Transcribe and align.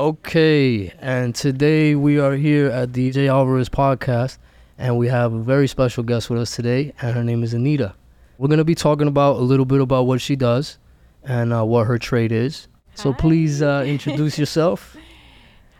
Okay, 0.00 0.94
and 0.98 1.34
today 1.34 1.94
we 1.94 2.18
are 2.18 2.34
here 2.34 2.68
at 2.70 2.94
the 2.94 3.10
Jayy 3.10 3.28
Alvarez 3.28 3.68
podcast, 3.68 4.38
and 4.78 4.96
we 4.96 5.08
have 5.08 5.34
a 5.34 5.38
very 5.40 5.68
special 5.68 6.02
guest 6.02 6.30
with 6.30 6.40
us 6.40 6.56
today, 6.56 6.94
and 7.02 7.14
her 7.14 7.22
name 7.22 7.42
is 7.42 7.52
Anita. 7.52 7.94
We're 8.38 8.48
gonna 8.48 8.64
be 8.64 8.74
talking 8.74 9.08
about 9.08 9.36
a 9.36 9.44
little 9.44 9.66
bit 9.66 9.78
about 9.78 10.06
what 10.06 10.22
she 10.22 10.36
does 10.36 10.78
and 11.22 11.52
uh, 11.52 11.66
what 11.66 11.86
her 11.86 11.98
trade 11.98 12.32
is. 12.32 12.66
So 12.94 13.12
please 13.12 13.60
uh, 13.60 13.84
introduce 13.86 14.38
yourself. 14.38 14.96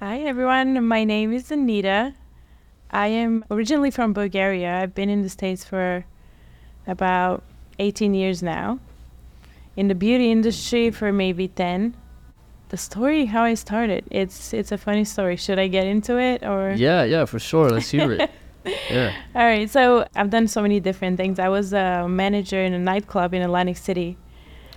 Hi 0.00 0.18
everyone, 0.18 0.87
my 0.87 1.02
name 1.02 1.32
is 1.32 1.50
Anita. 1.50 2.14
I 2.91 3.07
am 3.07 3.43
originally 3.50 3.91
from 3.91 4.12
Bulgaria. 4.12 4.82
I've 4.82 4.95
been 4.95 5.09
in 5.09 5.23
the 5.23 5.30
States 5.30 5.64
for 5.64 6.05
about 6.87 7.43
18 7.79 8.12
years 8.12 8.43
now. 8.43 8.80
In 9.77 9.89
the 9.89 9.95
beauty 9.95 10.30
industry 10.30 10.91
for 10.91 11.11
maybe 11.11 11.48
10. 11.48 11.95
The 12.70 12.77
story 12.77 13.27
how 13.27 13.42
I 13.42 13.55
started, 13.55 14.05
it's 14.10 14.55
it's 14.55 14.73
a 14.73 14.78
funny 14.78 15.05
story. 15.05 15.37
Should 15.37 15.59
I 15.59 15.66
get 15.69 15.87
into 15.87 16.19
it 16.19 16.45
or 16.45 16.73
Yeah, 16.77 17.05
yeah, 17.05 17.24
for 17.24 17.38
sure. 17.38 17.69
Let's 17.70 17.91
hear 17.91 18.12
it. 18.12 18.30
Yeah. 18.91 19.15
All 19.34 19.42
right, 19.42 19.70
so 19.70 20.06
I've 20.15 20.28
done 20.28 20.47
so 20.47 20.61
many 20.61 20.80
different 20.80 21.16
things. 21.16 21.38
I 21.38 21.48
was 21.48 21.73
a 21.73 22.06
manager 22.06 22.62
in 22.62 22.75
a 22.75 22.78
nightclub 22.78 23.33
in 23.33 23.41
Atlantic 23.41 23.78
City 23.78 24.19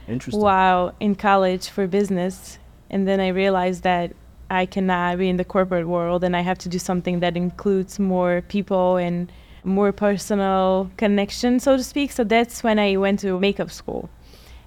Interesting. 0.07 0.41
while 0.41 0.95
in 1.01 1.15
college 1.15 1.67
for 1.67 1.85
business, 1.85 2.59
and 2.89 3.05
then 3.05 3.19
I 3.19 3.27
realized 3.27 3.83
that 3.83 4.13
I 4.49 4.65
cannot 4.65 5.17
be 5.17 5.27
in 5.27 5.35
the 5.35 5.43
corporate 5.43 5.87
world, 5.87 6.23
and 6.23 6.33
I 6.33 6.41
have 6.41 6.57
to 6.59 6.69
do 6.69 6.79
something 6.79 7.19
that 7.19 7.35
includes 7.35 7.99
more 7.99 8.41
people 8.47 8.95
and 8.95 9.29
more 9.65 9.91
personal 9.91 10.89
connection, 10.95 11.59
so 11.59 11.75
to 11.75 11.83
speak. 11.83 12.11
So 12.11 12.23
that's 12.23 12.63
when 12.63 12.79
I 12.79 12.95
went 12.95 13.19
to 13.19 13.37
makeup 13.39 13.71
school, 13.71 14.09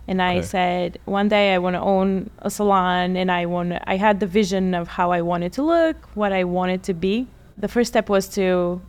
and 0.08 0.22
I 0.22 0.36
Okay. 0.38 0.42
said 0.46 0.98
one 1.04 1.28
day 1.28 1.54
I 1.54 1.58
want 1.58 1.74
to 1.74 1.80
own 1.80 2.30
a 2.38 2.50
salon, 2.50 3.16
and 3.16 3.30
I 3.30 3.46
want. 3.46 3.72
I 3.86 3.96
had 3.96 4.20
the 4.20 4.26
vision 4.26 4.74
of 4.74 4.88
how 4.88 5.10
I 5.12 5.20
wanted 5.22 5.52
to 5.54 5.62
look, 5.62 5.96
what 6.14 6.32
I 6.32 6.44
wanted 6.44 6.82
to 6.84 6.94
be. 6.94 7.26
The 7.58 7.68
first 7.68 7.88
step 7.92 8.08
was 8.08 8.28
to 8.30 8.80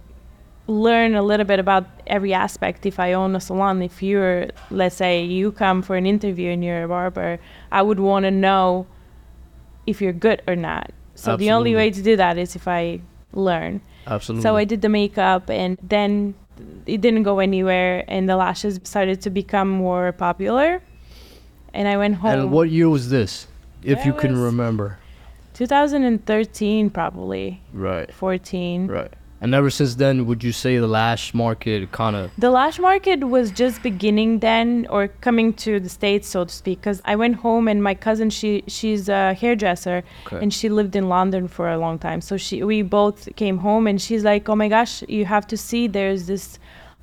learn 0.68 1.16
a 1.16 1.22
little 1.22 1.46
bit 1.46 1.60
about 1.60 1.86
every 2.08 2.34
aspect 2.34 2.86
if 2.86 3.00
i 3.00 3.14
own 3.14 3.34
a 3.38 3.40
salon 3.40 3.82
if 3.82 4.04
you're 4.04 4.48
let's 4.70 4.98
say 4.98 5.24
you 5.24 5.50
come 5.54 5.82
for 5.82 5.96
an 5.96 6.06
interview 6.06 6.52
and 6.52 6.62
you're 6.62 6.84
a 6.84 6.88
barber 6.90 7.40
i 7.72 7.82
would 7.82 8.00
want 8.02 8.24
to 8.26 8.32
know 8.32 8.86
if 9.86 10.02
you're 10.02 10.12
good 10.12 10.42
or 10.46 10.58
not 10.58 10.92
so 11.16 11.38
the 11.38 11.50
only 11.52 11.74
way 11.74 11.90
to 11.90 12.02
do 12.02 12.18
that 12.18 12.38
is 12.38 12.54
if 12.54 12.68
i 12.68 13.00
learn 13.32 13.80
Absolutely. 14.08 14.44
so 14.44 14.58
i 14.58 14.66
did 14.66 14.82
the 14.82 14.90
makeup 14.90 15.50
and 15.50 15.78
then 15.82 16.36
it 16.86 17.00
didn't 17.00 17.24
go 17.24 17.40
anywhere 17.40 18.04
and 18.10 18.28
the 18.28 18.36
lashes 18.36 18.78
started 18.84 19.22
to 19.22 19.30
become 19.30 19.70
more 19.70 20.12
popular 20.12 20.82
and 21.74 21.88
i 21.88 21.96
went 21.98 22.16
home 22.16 22.32
And 22.40 22.52
what 22.52 22.70
year 22.70 22.90
was 22.90 23.10
this, 23.10 23.48
if 23.84 24.06
you 24.06 24.14
can 24.14 24.36
remember? 24.38 24.98
2013 25.54 26.90
probably 26.90 27.62
Right. 27.74 28.14
14 28.14 28.88
Right. 28.88 29.14
And 29.40 29.54
ever 29.54 29.70
since 29.70 29.94
then, 29.96 30.26
would 30.26 30.44
you 30.44 30.52
say 30.52 30.80
the 30.80 30.88
lash 30.88 31.32
market 31.36 31.92
kind 31.92 32.16
of? 32.16 32.32
The 32.40 32.50
lash 32.50 32.80
market 32.80 33.20
was 33.24 33.52
just 33.52 33.84
beginning 33.84 34.40
then, 34.40 34.88
or 34.90 35.10
coming 35.22 35.54
to 35.66 35.80
the 35.80 35.90
states, 35.90 36.28
so 36.28 36.46
to 36.46 36.52
speak. 36.52 36.80
Because 36.80 37.04
I 37.06 37.16
went 37.16 37.36
home 37.36 37.68
and 37.68 37.84
my 37.84 37.94
cousin, 37.94 38.32
she 38.32 38.64
she's 38.66 39.10
a 39.10 39.36
hairdresser, 39.36 40.04
Okay. 40.26 40.40
and 40.42 40.52
she 40.52 40.70
lived 40.70 40.96
in 40.96 41.08
London 41.08 41.48
for 41.48 41.70
a 41.70 41.78
long 41.78 42.00
time. 42.00 42.20
So 42.20 42.36
she 42.38 42.64
we 42.64 42.82
both 42.82 43.30
came 43.36 43.60
home, 43.60 43.86
and 43.86 44.02
she's 44.02 44.24
like, 44.24 44.50
"Oh 44.50 44.56
my 44.56 44.70
gosh, 44.70 45.04
you 45.08 45.26
have 45.26 45.46
to 45.54 45.58
see! 45.58 45.86
There's 45.88 46.26
this." 46.26 46.58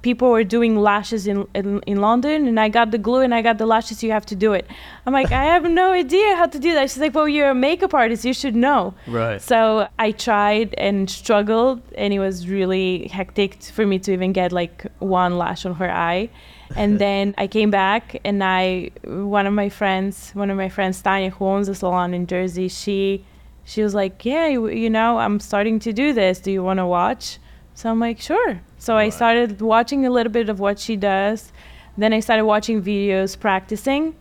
People 0.04 0.28
were 0.28 0.44
doing 0.44 0.76
lashes 0.76 1.26
in, 1.26 1.48
in 1.54 1.80
in 1.92 1.96
London, 2.08 2.46
and 2.46 2.60
I 2.60 2.68
got 2.68 2.90
the 2.90 2.98
glue 3.06 3.22
and 3.26 3.34
I 3.34 3.40
got 3.40 3.56
the 3.56 3.64
lashes. 3.64 4.02
You 4.02 4.12
have 4.12 4.26
to 4.26 4.36
do 4.36 4.52
it. 4.52 4.66
I'm 5.06 5.14
like, 5.20 5.32
I 5.32 5.44
have 5.54 5.64
no 5.82 5.92
idea 5.92 6.36
how 6.36 6.48
to 6.54 6.58
do 6.58 6.74
that. 6.74 6.90
She's 6.90 6.98
like, 6.98 7.14
Well, 7.14 7.26
you're 7.26 7.48
a 7.48 7.54
makeup 7.54 7.94
artist. 7.94 8.22
You 8.22 8.34
should 8.34 8.54
know. 8.54 8.92
Right. 9.06 9.40
So 9.40 9.88
I 9.98 10.12
tried 10.12 10.74
and 10.76 11.08
struggled, 11.08 11.80
and 11.96 12.12
it 12.12 12.18
was 12.18 12.46
really 12.56 13.08
hectic 13.08 13.62
for 13.62 13.86
me 13.86 13.98
to 14.00 14.12
even 14.12 14.34
get 14.34 14.52
like 14.52 14.86
one 14.98 15.38
lash 15.38 15.64
on 15.64 15.74
her 15.76 15.90
eye. 15.90 16.28
And 16.76 16.98
then 17.04 17.34
I 17.38 17.46
came 17.46 17.70
back, 17.70 18.20
and 18.26 18.44
I, 18.44 18.90
one 19.04 19.46
of 19.46 19.54
my 19.54 19.70
friends, 19.70 20.32
one 20.34 20.50
of 20.50 20.58
my 20.58 20.68
friends, 20.68 21.00
Tanya, 21.00 21.30
who 21.30 21.46
owns 21.46 21.68
a 21.68 21.74
salon 21.74 22.12
in 22.12 22.26
Jersey, 22.26 22.68
she, 22.68 23.24
she 23.64 23.82
was 23.82 23.94
like, 23.94 24.22
"Yeah, 24.24 24.48
you, 24.48 24.68
you 24.68 24.90
know, 24.90 25.18
I'm 25.18 25.40
starting 25.40 25.78
to 25.86 25.94
do 25.94 26.12
this. 26.12 26.40
Do 26.40 26.50
you 26.52 26.62
want 26.62 26.78
to 26.78 26.86
watch?" 26.86 27.38
So 27.74 27.90
I'm 27.90 28.00
like, 28.00 28.20
"Sure." 28.20 28.60
So 28.78 28.96
I 28.96 29.08
started 29.10 29.60
watching 29.60 30.06
a 30.06 30.10
little 30.10 30.32
bit 30.32 30.48
of 30.48 30.60
what 30.60 30.78
she 30.78 30.96
does. 30.96 31.52
Then 31.96 32.12
I 32.12 32.20
started 32.20 32.44
watching 32.44 32.82
videos, 32.82 33.38
practicing 33.38 34.14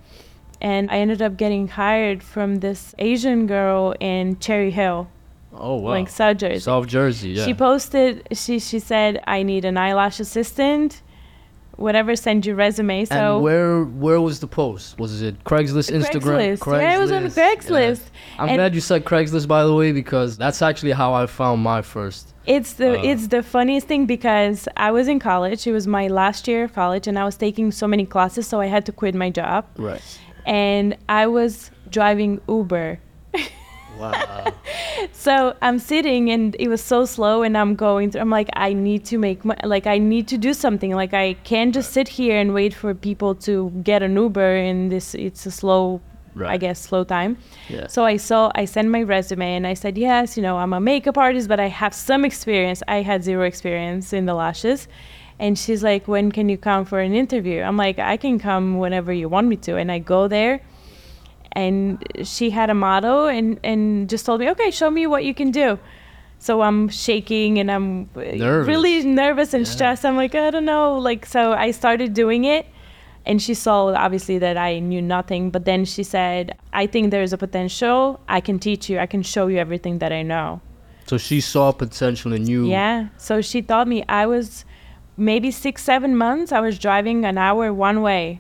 and 0.62 0.90
I 0.90 0.98
ended 0.98 1.22
up 1.22 1.36
getting 1.36 1.68
hired 1.68 2.24
from 2.24 2.58
this 2.62 2.96
Asian 2.98 3.48
girl 3.48 3.94
in 4.00 4.40
Cherry 4.40 4.72
Hill, 4.72 5.10
Oh 5.54 5.76
wow. 5.76 5.90
like 5.90 6.08
South 6.10 6.38
Jersey. 6.38 6.60
South 6.60 6.88
Jersey. 6.88 7.32
Yeah. 7.32 7.46
She 7.46 7.54
posted. 7.54 8.26
She 8.32 8.60
she 8.60 8.80
said, 8.80 9.22
"I 9.28 9.44
need 9.44 9.66
an 9.66 9.78
eyelash 9.78 10.20
assistant. 10.20 11.02
Whatever, 11.76 12.16
send 12.16 12.46
your 12.46 12.56
resume." 12.56 13.06
So 13.06 13.36
and 13.36 13.44
where 13.44 13.84
where 13.84 14.22
was 14.22 14.40
the 14.40 14.48
post? 14.48 14.98
Was 15.00 15.22
it 15.22 15.44
Craigslist, 15.44 15.92
Instagram? 15.92 16.58
Craigslist. 16.58 16.82
Yeah, 16.82 16.96
it 16.96 17.00
was 17.00 17.12
on 17.12 17.24
Craigslist. 17.26 18.04
I'm 18.40 18.50
And- 18.50 18.58
glad 18.58 18.74
you 18.76 18.82
said 18.82 19.04
Craigslist, 19.04 19.48
by 19.48 19.64
the 19.66 19.74
way, 19.74 19.92
because 19.92 20.38
that's 20.38 20.62
actually 20.62 20.92
how 20.94 21.14
I 21.14 21.26
found 21.26 21.62
my 21.62 21.82
first. 21.82 22.33
It's 22.46 22.74
the 22.74 23.00
Uh, 23.00 23.04
it's 23.04 23.28
the 23.28 23.42
funniest 23.42 23.88
thing 23.88 24.06
because 24.06 24.68
I 24.76 24.92
was 24.92 25.08
in 25.08 25.20
college. 25.20 25.66
It 25.66 25.72
was 25.72 25.88
my 25.88 26.08
last 26.08 26.48
year 26.48 26.66
of 26.66 26.74
college, 26.74 27.08
and 27.08 27.18
I 27.18 27.24
was 27.24 27.38
taking 27.38 27.72
so 27.72 27.88
many 27.88 28.06
classes, 28.06 28.48
so 28.48 28.60
I 28.60 28.68
had 28.68 28.86
to 28.86 28.92
quit 28.92 29.16
my 29.16 29.30
job. 29.30 29.66
Right. 29.78 30.02
And 30.46 30.98
I 31.08 31.28
was 31.28 31.72
driving 31.90 32.42
Uber. 32.48 33.00
Wow. 33.98 34.52
So 35.12 35.56
I'm 35.62 35.80
sitting 35.80 36.32
and 36.32 36.56
it 36.60 36.68
was 36.68 36.82
so 36.82 37.06
slow 37.06 37.44
and 37.44 37.58
I'm 37.58 37.76
going 37.76 38.12
through 38.12 38.22
I'm 38.22 38.30
like 38.30 38.50
I 38.54 38.74
need 38.74 39.06
to 39.06 39.18
make 39.18 39.44
my, 39.44 39.56
like 39.64 39.86
I 39.86 39.98
need 39.98 40.28
to 40.30 40.38
do 40.38 40.54
something 40.54 40.96
like 40.96 41.14
I 41.14 41.34
can't 41.44 41.74
just 41.74 41.92
sit 41.92 42.08
here 42.08 42.38
and 42.38 42.54
wait 42.54 42.74
for 42.74 42.94
people 42.94 43.36
to 43.48 43.70
get 43.84 44.02
an 44.02 44.16
Uber 44.16 44.56
and 44.56 44.92
this 44.92 45.14
it's 45.16 45.46
a 45.46 45.52
slow 45.52 46.02
I 46.54 46.58
guess 46.58 46.80
slow 46.80 47.04
time. 47.04 47.38
Yeah. 47.70 47.88
So 47.88 48.06
I 48.06 48.18
saw 48.18 48.52
I 48.56 48.66
sent 48.66 48.90
my 48.90 49.04
resume 49.04 49.56
and 49.56 49.68
I 49.68 49.74
said 49.76 49.98
yes, 49.98 50.36
you 50.38 50.44
know, 50.44 50.58
I'm 50.58 50.74
a 50.74 50.80
makeup 50.80 51.18
artist 51.18 51.48
but 51.48 51.60
I 51.60 51.68
have 51.68 51.94
some 51.94 52.26
experience. 52.26 52.82
I 52.88 53.02
had 53.02 53.24
zero 53.24 53.44
experience 53.46 54.14
in 54.14 54.26
the 54.26 54.34
lashes. 54.34 54.88
And 55.40 55.58
she's 55.58 55.84
like, 55.84 56.08
"When 56.08 56.32
can 56.32 56.48
you 56.48 56.58
come 56.58 56.86
for 56.86 57.00
an 57.00 57.14
interview?" 57.14 57.62
I'm 57.62 57.76
like, 57.76 57.98
"I 57.98 58.18
can 58.18 58.38
come 58.40 58.78
whenever 58.78 59.12
you 59.12 59.28
want 59.28 59.48
me 59.48 59.58
to." 59.68 59.78
And 59.78 59.92
I 59.92 59.98
go 60.00 60.28
there 60.28 60.62
and 61.54 62.04
she 62.24 62.50
had 62.50 62.70
a 62.70 62.74
model 62.74 63.28
and 63.28 63.60
and 63.64 64.10
just 64.10 64.26
told 64.26 64.40
me 64.40 64.50
okay 64.50 64.72
show 64.72 64.90
me 64.90 65.06
what 65.08 65.24
you 65.24 65.34
can 65.34 65.52
do 65.52 65.78
so 66.40 66.62
i'm 66.62 66.90
shaking 66.90 67.60
and 67.60 67.72
i'm 67.72 68.10
uh, 68.16 68.22
Nervous. 68.22 68.68
really 68.68 69.04
nervous 69.06 69.54
and 69.54 69.66
Yeah. 69.66 69.72
stressed 69.74 70.04
i'm 70.06 70.16
like 70.16 70.34
i 70.36 70.50
don't 70.50 70.66
know 70.66 70.98
like 70.98 71.26
so 71.26 71.54
i 71.54 71.72
started 71.72 72.14
doing 72.14 72.46
it 72.46 72.66
and 73.26 73.42
she 73.42 73.54
saw 73.54 73.94
obviously 73.94 74.38
that 74.38 74.58
i 74.58 74.80
knew 74.80 75.02
nothing 75.02 75.50
but 75.50 75.64
then 75.66 75.86
she 75.86 76.04
said 76.04 76.58
i 76.74 76.86
think 76.86 77.10
there's 77.12 77.32
a 77.34 77.38
potential 77.38 78.20
i 78.28 78.40
can 78.42 78.60
teach 78.60 78.90
you 78.90 79.00
i 79.00 79.06
can 79.06 79.22
show 79.22 79.48
you 79.48 79.58
everything 79.58 80.00
that 80.00 80.12
i 80.12 80.22
know 80.22 80.60
So 81.06 81.18
she 81.18 81.40
saw 81.42 81.72
potential 81.72 82.34
in 82.34 82.48
you. 82.48 82.68
yeah 82.68 83.08
so 83.18 83.42
she 83.42 83.62
taught 83.62 83.88
me 83.88 84.04
i 84.10 84.26
was 84.26 84.66
maybe 85.16 85.52
six 85.52 85.84
seven 85.84 86.16
months 86.18 86.52
i 86.52 86.60
was 86.60 86.78
driving 86.80 87.24
an 87.26 87.38
hour 87.38 87.72
one 87.74 88.02
way 88.02 88.40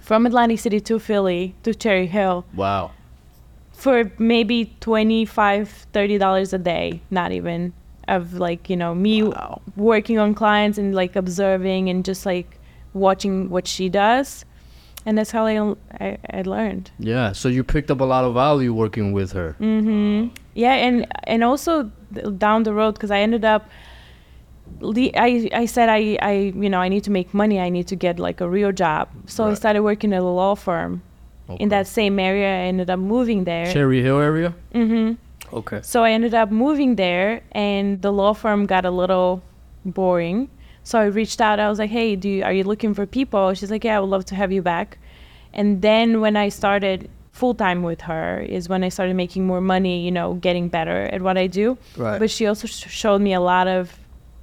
from 0.00 0.26
atlantic 0.26 0.58
city 0.58 0.80
to 0.80 0.98
philly 0.98 1.54
to 1.62 1.74
cherry 1.74 2.06
hill 2.06 2.44
Wow. 2.54 2.90
for 3.72 4.10
maybe 4.18 4.74
25 4.80 5.68
30 5.92 6.18
dollars 6.18 6.52
a 6.52 6.58
day 6.58 7.00
not 7.10 7.32
even 7.32 7.72
of 8.08 8.34
like 8.34 8.70
you 8.70 8.76
know 8.76 8.94
me 8.94 9.22
Wow. 9.22 9.60
working 9.76 10.18
on 10.18 10.34
clients 10.34 10.78
and 10.78 10.94
like 10.94 11.16
observing 11.16 11.88
and 11.88 12.04
just 12.04 12.24
like 12.24 12.55
watching 12.96 13.48
what 13.50 13.66
she 13.66 13.88
does 13.88 14.44
and 15.04 15.16
that's 15.18 15.30
how 15.30 15.44
i 15.46 15.54
i, 16.04 16.18
I 16.38 16.42
learned 16.42 16.90
Yeah. 16.98 17.32
So 17.32 17.48
you 17.48 17.62
picked 17.64 17.90
up 17.90 18.00
a 18.00 18.04
lot 18.14 18.24
of 18.24 18.34
value 18.34 18.72
working 18.72 19.12
with 19.18 19.30
her. 19.38 19.54
Mm-hmm. 19.60 20.34
yeah 20.54 20.74
and 20.86 21.06
and 21.32 21.44
also 21.44 21.90
th- 22.14 22.38
down 22.38 22.62
the 22.64 22.72
road 22.72 22.92
because 22.94 23.10
i 23.10 23.20
ended 23.26 23.44
up 23.44 23.62
le- 24.80 25.14
I, 25.16 25.48
I 25.62 25.66
said 25.66 25.88
I, 25.88 26.18
I 26.22 26.32
you 26.62 26.68
know 26.72 26.80
I 26.80 26.88
need 26.88 27.04
to 27.04 27.10
make 27.10 27.32
money 27.34 27.60
I 27.60 27.68
need 27.68 27.86
to 27.88 27.96
get 27.96 28.18
like 28.18 28.40
a 28.40 28.48
real 28.48 28.72
job 28.72 29.08
so 29.26 29.44
I 29.50 29.54
started 29.54 29.82
working 29.82 30.12
at 30.12 30.20
a 30.20 30.24
law 30.42 30.54
firm 30.54 31.02
Okay. 31.48 31.62
in 31.62 31.68
that 31.68 31.86
same 31.86 32.18
area 32.18 32.48
I 32.48 32.66
ended 32.72 32.90
up 32.90 32.98
moving 32.98 33.44
there 33.44 33.72
Cherry 33.72 34.02
Hill 34.02 34.18
area. 34.20 34.52
Mm-hmm. 34.74 35.14
Okay. 35.58 35.80
So 35.82 36.02
I 36.02 36.10
ended 36.10 36.34
up 36.34 36.50
moving 36.50 36.96
there, 36.96 37.40
and 37.52 38.02
the 38.02 38.10
law 38.12 38.32
firm 38.34 38.66
got 38.66 38.84
a 38.84 38.90
little 38.90 39.40
boring. 39.84 40.48
So 40.86 41.00
I 41.00 41.06
reached 41.06 41.40
out. 41.40 41.58
I 41.58 41.68
was 41.68 41.78
like, 41.80 41.90
"Hey, 41.90 42.14
do 42.14 42.28
you, 42.28 42.44
are 42.44 42.52
you 42.58 42.62
looking 42.72 42.94
for 42.94 43.04
people?" 43.06 43.42
She's 43.54 43.72
like, 43.74 43.82
"Yeah, 43.88 43.96
I 43.96 44.00
would 44.00 44.12
love 44.16 44.24
to 44.26 44.36
have 44.36 44.50
you 44.56 44.62
back." 44.62 44.98
And 45.52 45.82
then 45.82 46.20
when 46.20 46.36
I 46.36 46.48
started 46.48 47.10
full 47.32 47.54
time 47.54 47.82
with 47.82 48.00
her, 48.02 48.38
is 48.56 48.68
when 48.68 48.84
I 48.84 48.90
started 48.96 49.14
making 49.16 49.42
more 49.52 49.60
money. 49.60 50.04
You 50.04 50.12
know, 50.12 50.34
getting 50.34 50.68
better 50.68 50.98
at 51.14 51.20
what 51.22 51.36
I 51.36 51.48
do. 51.48 51.76
Right. 51.96 52.20
But 52.20 52.30
she 52.30 52.46
also 52.46 52.66
sh- 52.68 52.86
showed 53.00 53.20
me 53.20 53.32
a 53.34 53.40
lot 53.40 53.66
of 53.66 53.98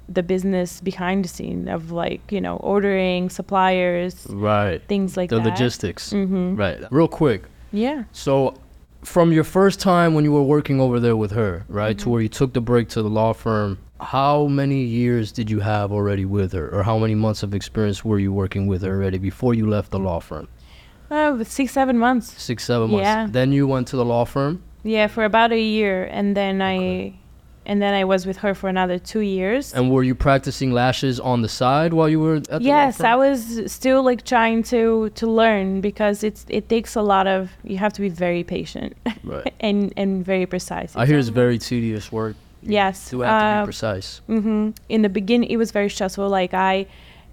the 0.06 0.22
business 0.22 0.82
behind 0.82 1.24
the 1.24 1.28
scene 1.36 1.66
of 1.76 1.90
like 1.90 2.20
you 2.30 2.42
know 2.42 2.56
ordering 2.56 3.30
suppliers, 3.30 4.26
right. 4.28 4.82
things 4.86 5.16
like 5.16 5.30
that. 5.30 5.36
The 5.36 5.42
that. 5.44 5.50
logistics. 5.50 6.12
Mm-hmm. 6.12 6.56
Right. 6.56 6.78
Real 6.90 7.08
quick. 7.08 7.44
Yeah. 7.72 8.04
So, 8.12 8.54
from 9.02 9.32
your 9.32 9.44
first 9.44 9.80
time 9.80 10.12
when 10.14 10.24
you 10.24 10.32
were 10.32 10.42
working 10.56 10.78
over 10.78 11.00
there 11.00 11.16
with 11.16 11.32
her, 11.32 11.64
right, 11.68 11.96
Mm-hmm. 11.96 12.02
to 12.04 12.10
where 12.10 12.20
you 12.20 12.28
took 12.28 12.52
the 12.52 12.60
break 12.60 12.90
to 12.90 13.00
the 13.02 13.08
law 13.08 13.32
firm, 13.32 13.78
how 14.04 14.46
many 14.46 14.82
years 14.82 15.32
did 15.32 15.50
you 15.50 15.60
have 15.60 15.92
already 15.92 16.24
with 16.24 16.52
her, 16.52 16.68
or 16.74 16.82
how 16.82 16.98
many 16.98 17.14
months 17.14 17.42
of 17.42 17.54
experience 17.54 18.04
were 18.04 18.18
you 18.18 18.32
working 18.32 18.66
with 18.66 18.82
her 18.82 18.90
already 18.96 19.18
before 19.18 19.54
you 19.54 19.68
left 19.68 19.90
the 19.90 19.98
law 19.98 20.20
firm? 20.20 20.46
Oh, 21.10 21.34
with 21.36 21.50
six, 21.50 21.72
seven 21.72 21.98
months. 21.98 22.40
Six, 22.42 22.64
seven 22.64 22.90
months. 22.90 23.04
Yeah. 23.04 23.26
Then 23.30 23.52
you 23.52 23.66
went 23.66 23.88
to 23.88 23.96
the 23.96 24.04
law 24.04 24.24
firm. 24.24 24.62
Yeah, 24.82 25.06
for 25.06 25.24
about 25.24 25.52
a 25.52 25.60
year, 25.60 26.04
and 26.10 26.36
then 26.36 26.60
Okay. 26.62 27.14
I, 27.16 27.18
and 27.66 27.80
then 27.80 27.94
I 27.94 28.04
was 28.04 28.26
with 28.26 28.38
her 28.38 28.54
for 28.54 28.68
another 28.68 28.98
two 28.98 29.20
years. 29.20 29.72
And 29.72 29.90
were 29.90 30.02
you 30.02 30.14
practicing 30.14 30.72
lashes 30.72 31.18
on 31.18 31.40
the 31.40 31.48
side 31.48 31.94
while 31.94 32.08
you 32.10 32.20
were 32.20 32.36
at 32.36 32.48
the 32.48 32.58
yes, 32.62 33.00
I 33.00 33.16
was 33.16 33.72
still 33.72 34.02
like 34.02 34.24
trying 34.24 34.62
to 34.64 35.08
to 35.14 35.26
learn 35.26 35.80
because 35.80 36.22
it's 36.22 36.44
it 36.48 36.68
takes 36.68 36.94
a 36.94 37.00
lot 37.02 37.26
of 37.26 37.50
you 37.62 37.78
have 37.78 37.92
to 37.94 38.02
be 38.02 38.10
very 38.10 38.44
patient 38.44 38.92
Right. 39.22 39.54
and 39.60 39.92
and 39.96 40.22
very 40.24 40.44
precise. 40.46 40.94
I 40.94 41.06
hear 41.06 41.18
it's 41.18 41.28
very 41.28 41.58
tedious 41.58 42.12
work. 42.12 42.36
Yes. 42.64 43.10
To 43.10 43.20
have 43.20 43.40
to 43.40 43.46
uh, 43.46 43.62
be 43.62 43.66
precise. 43.66 44.20
hmm 44.26 44.70
In 44.88 45.02
the 45.02 45.08
beginning, 45.08 45.50
it 45.50 45.56
was 45.56 45.70
very 45.70 45.90
stressful. 45.90 46.28
Like 46.28 46.54
I 46.54 46.86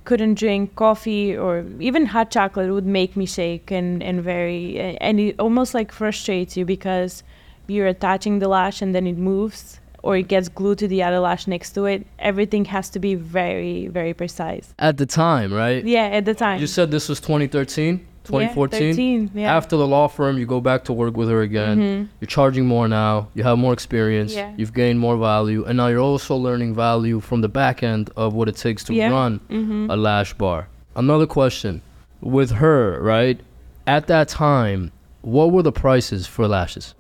couldn't 0.03 0.35
drink 0.35 0.75
coffee 0.75 1.37
or 1.37 1.63
even 1.79 2.07
hot 2.07 2.31
chocolate 2.31 2.71
would 2.71 2.85
make 2.85 3.15
me 3.15 3.25
shake 3.25 3.71
and 3.71 4.01
and 4.01 4.23
very 4.23 4.97
and 4.99 5.19
it 5.19 5.39
almost 5.39 5.73
like 5.73 5.91
frustrates 5.91 6.57
you 6.57 6.65
because 6.65 7.23
you're 7.67 7.87
attaching 7.87 8.39
the 8.39 8.47
lash 8.47 8.81
and 8.81 8.95
then 8.95 9.05
it 9.05 9.17
moves 9.17 9.79
or 10.03 10.17
it 10.17 10.27
gets 10.27 10.49
glued 10.49 10.79
to 10.79 10.87
the 10.87 11.03
other 11.03 11.19
lash 11.19 11.45
next 11.45 11.73
to 11.73 11.85
it. 11.85 12.07
Everything 12.17 12.65
has 12.65 12.89
to 12.89 12.99
be 12.99 13.13
very 13.13 13.87
very 13.87 14.13
precise. 14.13 14.73
At 14.79 14.97
the 14.97 15.05
time, 15.05 15.53
right? 15.53 15.85
Yeah, 15.85 16.05
at 16.05 16.25
the 16.25 16.33
time. 16.33 16.59
You 16.59 16.67
said 16.67 16.89
this 16.89 17.07
was 17.07 17.19
2013, 17.21 18.05
Yeah, 18.23 18.27
2014. 18.27 18.93
13, 18.93 19.31
yeah. 19.33 19.55
After 19.55 19.75
the 19.77 19.87
law 19.87 20.07
firm, 20.07 20.37
you 20.37 20.45
go 20.45 20.61
back 20.61 20.83
to 20.85 20.93
work 20.93 21.17
with 21.17 21.27
her 21.29 21.41
again. 21.41 21.77
Mhm. 21.79 22.07
You're 22.19 22.27
charging 22.27 22.65
more 22.67 22.87
now. 22.87 23.27
You 23.33 23.43
have 23.43 23.57
more 23.57 23.73
experience. 23.73 24.35
Yeah. 24.35 24.51
You've 24.57 24.73
gained 24.73 24.99
more 24.99 25.17
value, 25.17 25.65
and 25.65 25.75
now 25.77 25.87
you're 25.87 25.99
also 26.11 26.35
learning 26.35 26.75
value 26.75 27.19
from 27.19 27.41
the 27.41 27.49
back 27.49 27.81
end 27.83 28.09
of 28.15 28.33
what 28.33 28.47
it 28.47 28.55
takes 28.57 28.83
to 28.85 28.93
Yeah. 28.93 29.09
run 29.09 29.39
Mhm. 29.49 29.89
a 29.89 29.95
lash 29.95 30.33
bar. 30.35 30.67
Another 30.95 31.25
question: 31.25 31.81
With 32.21 32.51
her, 32.51 32.99
right? 33.01 33.39
At 33.87 34.05
that 34.07 34.27
time, 34.27 34.91
what 35.23 35.51
were 35.51 35.63
the 35.63 35.71
prices 35.71 36.27
for 36.27 36.47
lashes? 36.47 36.93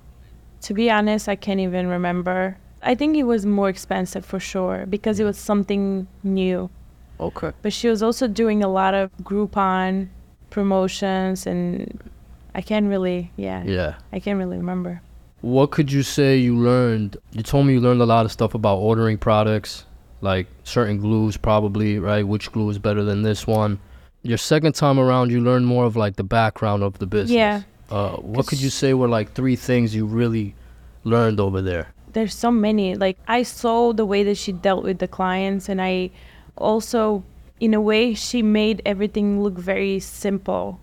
To 0.61 0.73
be 0.73 0.89
honest, 0.89 1.29
I 1.29 1.35
can't 1.35 1.59
even 1.59 1.87
remember. 1.87 2.57
I 2.83 2.95
think 2.95 3.15
it 3.15 3.23
was 3.23 3.45
more 3.45 3.69
expensive 3.69 4.25
for 4.25 4.39
sure 4.39 4.85
because 4.89 5.19
it 5.19 5.23
was 5.23 5.37
something 5.37 6.07
new. 6.23 6.69
Okay. 7.19 7.51
But 7.61 7.73
she 7.73 7.87
was 7.87 8.01
also 8.01 8.27
doing 8.27 8.63
a 8.63 8.67
lot 8.67 8.95
of 8.95 9.11
Groupon 9.23 10.07
promotions, 10.51 11.47
and 11.47 11.99
I 12.53 12.61
can't 12.61 12.87
really, 12.87 13.31
yeah, 13.35 13.63
Yeah. 13.63 13.95
I 14.13 14.19
can't 14.19 14.37
really 14.37 14.57
remember. 14.57 15.01
What 15.41 15.71
could 15.71 15.91
you 15.91 16.03
say 16.03 16.37
you 16.37 16.55
learned? 16.55 17.17
You 17.31 17.41
told 17.41 17.65
me 17.65 17.73
you 17.73 17.79
learned 17.81 18.01
a 18.01 18.05
lot 18.05 18.25
of 18.25 18.31
stuff 18.31 18.53
about 18.53 18.77
ordering 18.77 19.17
products, 19.17 19.85
like 20.21 20.45
certain 20.63 20.97
glues, 20.99 21.35
probably, 21.35 21.97
right? 21.97 22.27
Which 22.27 22.51
glue 22.51 22.69
is 22.69 22.77
better 22.77 23.03
than 23.03 23.23
this 23.23 23.47
one? 23.47 23.79
Your 24.21 24.37
second 24.37 24.75
time 24.75 24.99
around, 24.99 25.31
you 25.31 25.41
learned 25.41 25.65
more 25.65 25.85
of 25.85 25.95
like 25.95 26.15
the 26.15 26.23
background 26.23 26.83
of 26.83 26.99
the 26.99 27.07
business. 27.07 27.31
Yeah. 27.35 27.63
Uh, 27.89 28.17
what 28.17 28.45
could 28.45 28.61
you 28.61 28.69
say 28.69 28.93
were 28.93 29.07
like 29.07 29.33
three 29.33 29.55
things 29.55 29.95
you 29.95 30.05
really 30.05 30.53
learned 31.03 31.39
over 31.39 31.59
there? 31.59 31.87
There's 32.13 32.35
so 32.35 32.51
many. 32.51 32.93
Like 32.95 33.17
I 33.27 33.41
saw 33.41 33.93
the 33.93 34.05
way 34.05 34.23
that 34.23 34.37
she 34.37 34.51
dealt 34.51 34.83
with 34.83 34.99
the 34.99 35.07
clients, 35.07 35.69
and 35.69 35.81
I 35.81 36.11
also, 36.55 37.23
in 37.61 37.75
a 37.75 37.79
way, 37.79 38.15
she 38.15 38.41
made 38.41 38.81
everything 38.87 39.41
look 39.41 39.53
very 39.53 39.99
simple. 39.99 40.79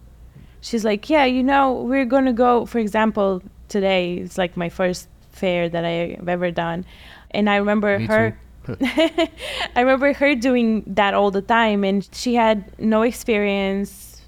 She's 0.60 0.84
like, 0.84 1.10
yeah, 1.10 1.25
you 1.25 1.42
know, 1.42 1.72
we're 1.72 2.04
gonna 2.04 2.32
go. 2.32 2.64
For 2.66 2.78
example, 2.78 3.42
today 3.69 4.19
it's 4.19 4.38
like 4.38 4.56
my 4.56 4.69
first 4.69 5.08
fair 5.32 5.69
that 5.69 5.84
I've 5.84 6.28
ever 6.28 6.52
done, 6.52 6.86
and 7.32 7.50
I 7.50 7.56
remember 7.56 7.98
Me 7.98 8.06
her. 8.06 8.38
I 8.80 9.80
remember 9.80 10.12
her 10.12 10.34
doing 10.36 10.84
that 10.86 11.14
all 11.14 11.32
the 11.32 11.42
time, 11.42 11.82
and 11.82 12.08
she 12.12 12.34
had 12.36 12.70
no 12.78 13.02
experience, 13.02 14.22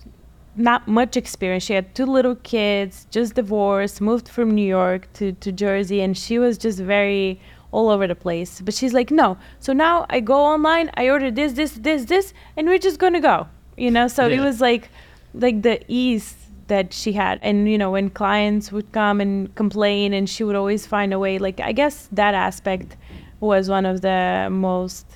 not 0.57 0.89
much 0.89 1.17
experience. 1.17 1.63
She 1.63 1.75
had 1.75 1.95
two 1.95 2.07
little 2.07 2.35
kids, 2.35 3.07
just 3.11 3.35
divorced, 3.35 4.01
moved 4.01 4.29
from 4.29 4.51
New 4.51 4.67
York 4.67 5.13
to, 5.15 5.33
to 5.33 5.53
Jersey, 5.53 6.01
and 6.01 6.19
she 6.19 6.39
was 6.39 6.59
just 6.59 6.81
very 6.81 7.41
all 7.73 7.89
over 7.89 8.07
the 8.07 8.15
place. 8.15 8.61
But 8.61 8.75
she's 8.75 8.93
like, 8.93 9.11
no. 9.11 9.37
So 9.59 9.73
now 9.73 10.07
I 10.11 10.21
go 10.21 10.37
online, 10.37 10.91
I 10.95 11.09
order 11.09 11.31
this, 11.31 11.53
this, 11.55 11.73
this, 11.73 12.05
this, 12.05 12.33
and 12.57 12.67
we're 12.67 12.79
just 12.79 12.99
gonna 12.99 13.21
go. 13.21 13.49
You 13.77 13.91
know, 13.91 14.09
so 14.09 14.29
it 14.29 14.41
was 14.41 14.61
like, 14.61 14.91
like 15.33 15.63
the 15.63 15.81
ease 15.89 16.35
that 16.67 16.93
she 16.93 17.13
had, 17.13 17.39
and 17.43 17.69
you 17.69 17.79
know, 17.79 17.91
when 17.91 18.11
clients 18.11 18.71
would 18.73 18.93
come 18.93 19.21
and 19.21 19.55
complain, 19.55 20.13
and 20.13 20.29
she 20.29 20.45
would 20.45 20.57
always 20.57 20.87
find 20.87 21.13
a 21.13 21.19
way. 21.19 21.39
Like 21.39 21.61
I 21.61 21.73
guess 21.73 22.09
that 22.13 22.35
aspect 22.35 22.97
was 23.41 23.69
one 23.69 23.87
of 23.87 24.03
the 24.03 24.49
most 24.51 25.07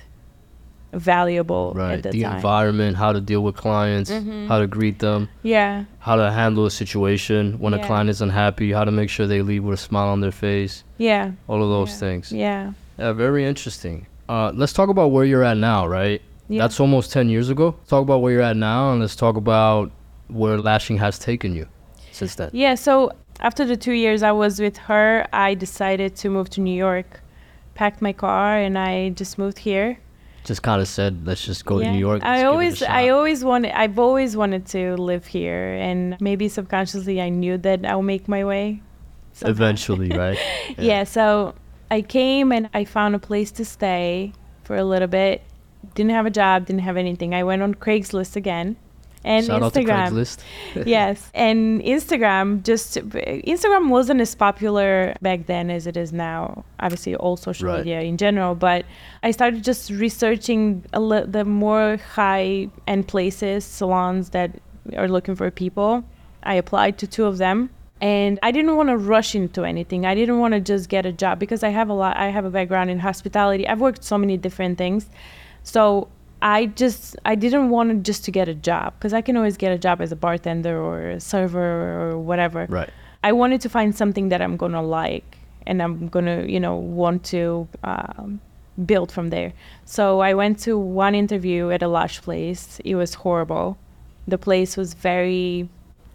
valuable 0.99 1.73
Right. 1.75 1.93
at 1.93 2.03
the, 2.03 2.09
The 2.11 2.23
environment, 2.23 2.97
how 2.97 3.11
to 3.13 3.21
deal 3.21 3.41
with 3.43 3.55
clients, 3.55 4.09
Mhm. 4.11 4.47
how 4.47 4.59
to 4.59 4.67
greet 4.67 4.99
them, 4.99 5.29
yeah, 5.43 5.83
how 5.99 6.15
to 6.15 6.31
handle 6.31 6.65
a 6.65 6.71
situation 6.71 7.57
when 7.59 7.73
a 7.73 7.79
client 7.79 8.09
is 8.09 8.21
unhappy, 8.21 8.71
how 8.71 8.83
to 8.85 8.91
make 8.91 9.09
sure 9.09 9.27
they 9.27 9.41
leave 9.41 9.63
with 9.63 9.79
a 9.79 9.81
smile 9.81 10.07
on 10.09 10.21
their 10.21 10.31
face, 10.31 10.83
yeah, 10.97 11.31
all 11.47 11.61
of 11.63 11.69
those 11.69 11.89
Yeah. 11.91 11.97
things. 12.07 12.31
yeah, 12.31 12.71
Yeah, 12.97 13.11
very 13.13 13.43
interesting. 13.45 14.07
Uh, 14.29 14.51
let's 14.55 14.73
talk 14.73 14.89
about 14.89 15.11
where 15.11 15.25
you're 15.25 15.43
at 15.43 15.57
now, 15.57 15.85
right? 15.85 16.21
yeah. 16.47 16.61
That's 16.61 16.79
almost 16.79 17.11
10 17.11 17.27
years 17.29 17.49
ago. 17.49 17.75
Talk 17.87 18.01
about 18.03 18.21
where 18.21 18.31
you're 18.33 18.41
at 18.41 18.55
now 18.57 18.91
and 18.91 19.01
let's 19.01 19.15
talk 19.15 19.35
about 19.35 19.91
where 20.29 20.57
lashing 20.59 20.97
has 20.97 21.19
taken 21.19 21.53
you 21.55 21.65
since 22.11 22.35
then. 22.35 22.49
Yeah, 22.53 22.75
so 22.75 23.11
after 23.41 23.65
the 23.65 23.75
two 23.75 23.91
years 23.93 24.23
I 24.23 24.31
was 24.31 24.59
with 24.61 24.77
her, 24.89 25.27
I 25.33 25.53
decided 25.55 26.15
to 26.17 26.29
move 26.29 26.49
to 26.51 26.61
New 26.61 26.73
York, 26.87 27.21
packed 27.75 28.01
my 28.01 28.13
car, 28.13 28.57
and 28.57 28.77
I 28.77 29.09
just 29.09 29.37
moved 29.37 29.59
here. 29.59 29.97
Just 30.45 30.61
kind 30.61 30.79
of 30.81 30.87
said, 30.87 31.25
let's 31.25 31.43
just 31.43 31.65
go 31.65 31.79
Yeah. 31.79 31.87
to 31.87 31.91
New 31.91 31.99
York. 31.99 32.23
I 32.23 32.37
give 32.37 32.39
it 32.39 32.45
a 32.45 32.49
always, 32.51 32.83
I 32.83 33.09
always 33.09 33.43
wanted, 33.43 33.71
I've 33.77 33.97
always 33.99 34.37
wanted 34.37 34.65
to 34.67 34.95
live 34.95 35.25
here, 35.25 35.73
and 35.73 36.15
maybe 36.21 36.47
subconsciously 36.47 37.19
I 37.19 37.29
knew 37.29 37.57
that 37.57 37.83
I'll 37.85 38.01
make 38.03 38.27
my 38.27 38.43
way. 38.45 38.81
somehow. 39.33 39.51
Eventually, 39.51 40.09
right? 40.17 40.37
yeah. 40.77 41.03
so 41.03 41.55
I 41.91 42.01
came 42.01 42.51
and 42.51 42.69
I 42.73 42.85
found 42.85 43.15
a 43.15 43.19
place 43.19 43.51
to 43.53 43.65
stay 43.65 44.31
for 44.63 44.75
a 44.77 44.83
little 44.85 45.07
bit. 45.09 45.41
Didn't 45.95 46.11
have 46.11 46.25
a 46.25 46.29
job, 46.31 46.67
didn't 46.67 46.81
have 46.81 46.95
anything. 46.97 47.33
I 47.35 47.43
went 47.43 47.61
on 47.61 47.73
Craigslist 47.75 48.35
again. 48.35 48.77
And 49.25 49.45
Shout 49.45 49.61
Instagram. 49.61 50.37
Yes, 50.85 51.31
and 51.33 51.81
Instagram 51.81 52.61
just 52.63 52.95
Instagram 52.95 53.89
wasn't 53.89 54.21
as 54.21 54.35
popular 54.35 55.15
back 55.21 55.47
then 55.47 55.69
as 55.71 55.87
it 55.87 55.97
is 55.97 56.13
now. 56.13 56.63
Obviously, 56.79 57.15
all 57.15 57.35
social 57.35 57.67
Right. 57.69 57.79
media 57.79 58.01
in 58.01 58.17
general. 58.17 58.53
But 58.53 58.85
I 59.23 59.31
started 59.31 59.63
just 59.63 59.89
researching 59.89 60.85
a 60.93 60.99
li- 60.99 61.25
the 61.27 61.43
more 61.43 61.97
high 61.97 62.69
end 62.87 63.07
places, 63.07 63.65
salons 63.65 64.29
that 64.29 64.51
are 64.95 65.07
looking 65.07 65.35
for 65.35 65.49
people. 65.49 66.03
I 66.43 66.53
applied 66.53 66.97
to 66.99 67.07
two 67.07 67.25
of 67.25 67.37
them. 67.39 67.71
And 68.01 68.37
I 68.43 68.51
didn't 68.51 68.75
want 68.75 68.89
to 68.89 68.97
rush 68.97 69.33
into 69.35 69.63
anything. 69.63 70.05
I 70.05 70.13
didn't 70.13 70.37
want 70.39 70.53
to 70.53 70.59
just 70.59 70.89
get 70.89 71.05
a 71.05 71.11
job 71.13 71.39
because 71.39 71.63
I 71.63 71.69
have 71.69 71.89
a 71.89 71.93
lot. 71.93 72.17
I 72.17 72.27
have 72.29 72.45
a 72.45 72.49
background 72.51 72.89
in 72.91 72.99
hospitality. 72.99 73.67
I've 73.67 73.79
worked 73.81 74.03
so 74.03 74.17
many 74.17 74.35
different 74.37 74.77
things, 74.77 75.09
so 75.63 76.09
I 76.45 76.67
just 76.67 77.17
I 77.25 77.33
didn't 77.33 77.71
want 77.71 77.89
to 77.89 77.95
just 77.95 78.23
to 78.25 78.31
get 78.31 78.47
a 78.47 78.53
job 78.53 78.93
because 78.93 79.13
I 79.13 79.21
can 79.21 79.35
always 79.35 79.57
get 79.57 79.71
a 79.71 79.79
job 79.79 79.99
as 79.99 80.11
a 80.11 80.15
bartender 80.15 80.79
or 80.79 81.09
a 81.09 81.19
server 81.19 82.11
or 82.11 82.19
whatever. 82.19 82.67
Right. 82.69 82.89
I 83.23 83.31
wanted 83.31 83.61
to 83.61 83.69
find 83.69 83.95
something 83.95 84.29
that 84.29 84.43
I'm 84.43 84.55
gonna 84.55 84.83
like 84.83 85.39
and 85.65 85.81
I'm 85.81 86.07
gonna 86.07 86.45
you 86.45 86.59
know 86.59 86.75
want 86.75 87.23
to 87.33 87.67
um, 87.83 88.39
build 88.85 89.11
from 89.11 89.31
there. 89.31 89.53
So 89.85 90.19
I 90.19 90.35
went 90.35 90.59
to 90.59 90.77
one 90.77 91.15
interview 91.15 91.71
at 91.71 91.81
a 91.81 91.87
lash 91.87 92.21
place. 92.21 92.79
It 92.85 92.93
was 92.93 93.15
horrible. 93.15 93.79
The 94.27 94.37
place 94.37 94.77
was 94.77 94.93
very 94.93 95.67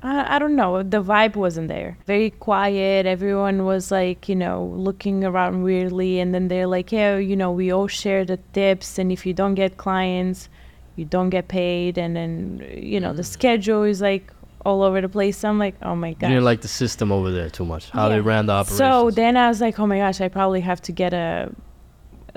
I, 0.03 0.37
I 0.37 0.39
don't 0.39 0.57
know. 0.57 0.83
The 0.83 1.03
vibe 1.03 1.37
wasn't 1.37 1.69
there. 1.69 1.99
Very 2.07 2.31
quiet. 2.31 3.07
Everyone 3.07 3.65
was 3.65 3.91
like, 3.91 4.29
you 4.29 4.37
know, 4.37 4.65
looking 4.75 5.25
around 5.25 5.63
weirdly. 5.63 6.21
And 6.21 6.35
then 6.35 6.49
they're 6.49 6.67
like, 6.67 6.93
yeah, 6.93 7.17
you 7.19 7.37
know, 7.37 7.53
we 7.53 7.71
all 7.71 7.87
share 7.87 8.25
the 8.25 8.39
tips. 8.53 8.99
And 8.99 9.13
if 9.13 9.27
you 9.27 9.35
don't 9.35 9.55
get 9.55 9.77
clients, 9.77 10.49
you 10.97 11.05
don't 11.05 11.31
get 11.31 11.49
paid. 11.49 11.99
And 11.99 12.17
then, 12.17 12.67
you 12.77 13.01
know, 13.01 13.13
the 13.13 13.23
mm. 13.23 13.27
schedule 13.27 13.83
is 13.85 14.01
like 14.01 14.33
all 14.65 14.83
over 14.83 15.01
the 15.01 15.09
place. 15.09 15.39
So 15.39 15.49
I'm 15.49 15.59
like, 15.59 15.75
oh 15.83 15.97
my 15.97 16.13
god. 16.15 16.29
You 16.29 16.35
didn't 16.35 16.45
like 16.45 16.61
the 16.63 16.69
system 16.69 17.13
over 17.13 17.31
there 17.31 17.51
too 17.51 17.65
much, 17.65 17.91
how 17.91 18.09
they 18.09 18.21
ran 18.21 18.47
the 18.47 18.53
operations. 18.53 18.79
So 18.79 19.11
then 19.11 19.37
I 19.37 19.49
was 19.49 19.61
like, 19.61 19.79
oh 19.79 19.87
my 19.87 19.99
gosh, 19.99 20.21
I 20.21 20.29
probably 20.29 20.61
have 20.61 20.81
to 20.83 20.93
get 20.93 21.13
a, 21.13 21.53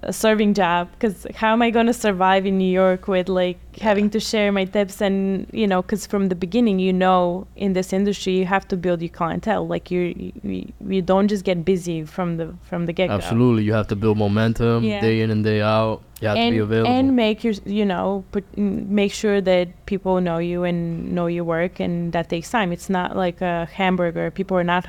a 0.08 0.14
serving 0.14 0.54
job 0.54 0.90
because 0.94 1.26
how 1.36 1.54
am 1.54 1.62
I 1.62 1.70
going 1.70 1.86
to 1.88 1.94
survive 1.94 2.46
in 2.46 2.58
New 2.58 2.72
York 2.72 3.08
with 3.08 3.30
like 3.30 3.58
having 3.78 4.10
to 4.12 4.20
share 4.20 4.52
my 4.52 4.66
tips 4.66 5.02
and 5.02 5.48
you 5.52 5.68
know 5.68 5.82
because 5.82 6.06
from 6.06 6.30
the 6.30 6.36
beginning 6.36 6.80
you 6.80 6.94
know 6.94 7.48
in 7.56 7.74
this 7.74 7.94
industry 7.94 8.34
you 8.38 8.46
have 8.46 8.68
to 8.68 8.78
build 8.78 9.02
your 9.02 9.10
clientele 9.10 9.68
like 9.68 9.90
you 9.92 10.34
you, 10.44 10.72
you 10.88 11.02
don't 11.02 11.28
just 11.28 11.44
get 11.44 11.66
busy 11.66 12.04
from 12.04 12.38
the 12.38 12.54
from 12.62 12.86
the 12.86 12.94
get 12.94 13.08
go 13.08 13.16
Absolutely. 13.16 13.64
You 13.64 13.74
have 13.74 13.88
to 13.88 13.96
build 13.96 14.18
momentum 14.18 14.84
Yeah. 14.84 15.02
day 15.02 15.22
in 15.22 15.30
and 15.32 15.44
day 15.44 15.62
out. 15.62 16.02
You 16.22 16.28
have 16.30 16.38
and, 16.38 16.52
to 16.52 16.56
be 16.56 16.60
available. 16.60 16.92
and 16.92 17.16
make 17.16 17.44
your 17.44 17.54
you 17.66 17.86
know 17.86 18.24
put, 18.32 18.46
make 18.58 19.12
sure 19.12 19.42
that 19.42 19.86
people 19.86 20.22
know 20.22 20.38
you 20.38 20.64
and 20.64 21.14
know 21.16 21.28
your 21.28 21.44
work 21.44 21.80
and 21.80 22.14
that 22.14 22.30
takes 22.30 22.50
time 22.50 22.72
it's 22.72 22.90
not 22.90 23.16
like 23.16 23.42
a 23.42 23.68
hamburger 23.74 24.32
people 24.32 24.56
are 24.58 24.64
not 24.64 24.86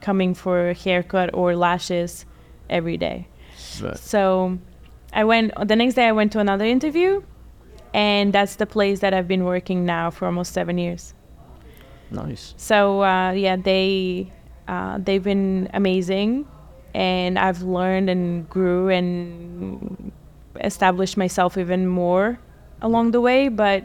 coming 0.00 0.34
for 0.34 0.70
a 0.70 0.74
haircut 0.74 1.30
or 1.34 1.54
lashes 1.56 2.24
every 2.68 2.96
day. 2.96 3.26
Right. 3.80 3.98
So 3.98 4.58
I 5.12 5.24
went 5.24 5.52
the 5.68 5.76
next 5.76 5.94
day 5.94 6.08
I 6.08 6.12
went 6.12 6.32
to 6.32 6.40
another 6.40 6.64
interview 6.64 7.22
and 7.92 8.32
that's 8.32 8.56
the 8.56 8.66
place 8.66 9.00
that 9.00 9.14
I've 9.14 9.28
been 9.28 9.44
working 9.44 9.84
now 9.84 10.10
for 10.10 10.26
almost 10.26 10.52
seven 10.52 10.78
years. 10.78 11.14
Nice. 12.10 12.54
So 12.56 13.02
uh, 13.02 13.32
yeah, 13.32 13.56
they 13.56 14.32
uh, 14.68 14.98
they've 14.98 15.22
been 15.22 15.68
amazing, 15.74 16.46
and 16.94 17.38
I've 17.38 17.62
learned 17.62 18.10
and 18.10 18.48
grew 18.48 18.88
and 18.88 20.12
established 20.60 21.16
myself 21.16 21.56
even 21.56 21.86
more 21.86 22.38
along 22.82 23.12
the 23.12 23.20
way. 23.20 23.48
But 23.48 23.84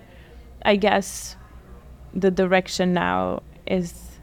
I 0.63 0.75
guess 0.75 1.35
the 2.13 2.31
direction 2.31 2.93
now 2.93 3.43
is 3.65 4.19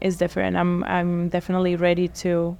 is 0.00 0.16
different. 0.16 0.56
I'm 0.56 0.84
I'm 0.84 1.28
definitely 1.28 1.76
ready 1.76 2.08
to 2.22 2.56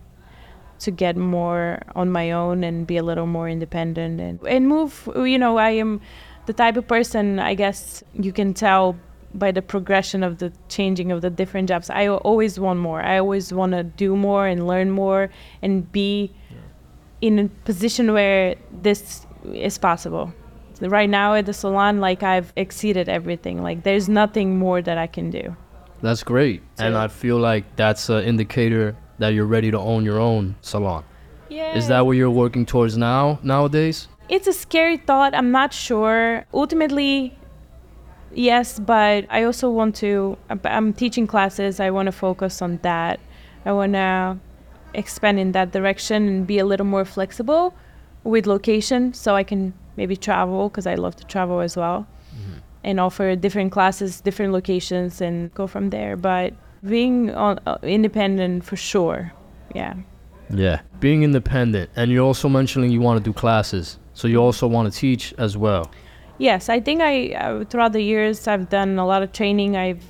to 0.81 0.91
get 0.91 1.17
more 1.17 1.83
on 1.95 2.11
my 2.11 2.31
own 2.31 2.65
and 2.65 2.87
be 2.87 2.97
a 2.97 3.03
little 3.03 3.27
more 3.27 3.49
independent 3.49 4.21
and 4.21 4.41
and 4.47 4.69
move. 4.69 5.09
You 5.15 5.39
know, 5.39 5.57
I 5.59 5.71
am 5.71 6.01
the 6.47 6.53
type 6.53 6.77
of 6.77 6.87
person. 6.87 7.39
I 7.39 7.55
guess 7.55 8.03
you 8.15 8.33
can 8.33 8.55
tell 8.55 8.97
by 9.35 9.53
the 9.53 9.63
progression 9.63 10.23
of 10.23 10.39
the 10.39 10.53
changing 10.69 11.13
of 11.13 11.21
the 11.21 11.31
different 11.31 11.69
jobs. 11.69 11.91
I 11.91 12.09
always 12.09 12.59
want 12.59 12.81
more. 12.81 13.03
I 13.03 13.19
always 13.19 13.53
want 13.53 13.73
to 13.73 13.83
do 13.85 14.17
more 14.17 14.47
and 14.47 14.67
learn 14.67 14.91
more 14.91 15.31
and 15.63 15.91
be 15.93 16.33
in 17.21 17.39
a 17.39 17.49
position 17.65 18.13
where 18.13 18.57
this 18.83 19.27
is 19.53 19.79
possible. 19.79 20.33
Right 20.81 21.09
now 21.09 21.35
at 21.35 21.47
the 21.47 21.55
salon, 21.55 22.01
like 22.01 22.23
I've 22.23 22.53
exceeded 22.57 23.09
everything. 23.09 23.63
Like 23.63 23.83
there's 23.83 24.09
nothing 24.09 24.59
more 24.59 24.83
that 24.83 24.99
I 24.99 25.07
can 25.07 25.31
do. 25.31 25.57
That's 26.03 26.23
great. 26.23 26.63
And 26.79 26.97
I 26.97 27.09
feel 27.09 27.39
like 27.39 27.77
that's 27.77 28.11
an 28.11 28.25
indicator 28.25 28.97
that 29.19 29.31
you're 29.31 29.47
ready 29.47 29.71
to 29.71 29.79
own 29.79 30.05
your 30.05 30.19
own 30.19 30.57
salon. 30.61 31.05
Yeah. 31.49 31.77
Is 31.77 31.89
that 31.89 32.07
what 32.07 32.13
you're 32.13 32.31
working 32.31 32.67
towards 32.67 32.97
now 32.97 33.39
nowadays? 33.43 34.09
It's 34.29 34.47
a 34.47 34.53
scary 34.53 34.97
thought. 34.97 35.35
I'm 35.35 35.53
not 35.53 35.73
sure. 35.73 36.45
Ultimately, 36.53 37.37
yes, 38.35 38.79
but 38.79 39.27
I 39.31 39.45
also 39.45 39.71
want 39.71 39.95
to. 39.97 40.37
I'm 40.65 40.93
teaching 40.93 41.27
classes. 41.27 41.79
I 41.79 41.91
want 41.91 42.07
to 42.07 42.13
focus 42.13 42.61
on 42.61 42.79
that. 42.83 43.21
I 43.65 43.73
want 43.73 43.93
to 43.93 44.39
expand 44.95 45.39
in 45.39 45.53
that 45.53 45.73
direction 45.73 46.29
and 46.29 46.47
be 46.47 46.59
a 46.59 46.65
little 46.65 46.87
more 46.87 47.05
flexible 47.05 47.75
with 48.25 48.47
location 48.47 49.15
so 49.15 49.37
I 49.37 49.45
can 49.45 49.73
maybe 49.97 50.17
travel 50.17 50.69
because 50.69 50.87
I 50.87 50.95
love 50.95 51.17
to 51.17 51.25
travel 51.25 51.61
as 51.61 51.77
well 51.77 52.07
mm-hmm. 52.35 52.59
and 52.83 52.99
offer 52.99 53.37
different 53.37 53.73
classes, 53.73 54.21
different 54.21 54.53
locations, 54.53 55.21
and 55.21 55.53
go 55.55 55.67
from 55.67 55.91
there. 55.91 56.17
But 56.17 56.55
being 56.85 57.35
on, 57.35 57.59
uh, 57.67 57.79
independent 57.83 58.65
for 58.65 58.77
sure. 58.77 59.33
Yeah. 59.75 59.95
Yeah. 60.51 60.81
Being 61.01 61.23
independent. 61.23 61.91
And 61.97 62.11
you're 62.11 62.25
also 62.25 62.49
mentioning 62.49 62.91
you 62.91 63.01
want 63.01 63.23
to 63.23 63.25
do 63.25 63.33
classes. 63.33 63.99
So 64.15 64.29
you 64.29 64.39
also 64.39 64.67
want 64.67 64.93
to 64.93 64.99
teach 64.99 65.35
as 65.39 65.57
well. 65.57 65.91
Yes, 66.39 66.69
I 66.69 66.81
think 66.81 67.01
I 67.01 67.33
uh, 67.33 67.65
throughout 67.65 67.93
the 67.93 68.03
years 68.03 68.47
I've 68.47 68.69
done 68.69 68.99
a 68.99 69.07
lot 69.07 69.23
of 69.23 69.33
training. 69.33 69.77
I've 69.77 70.05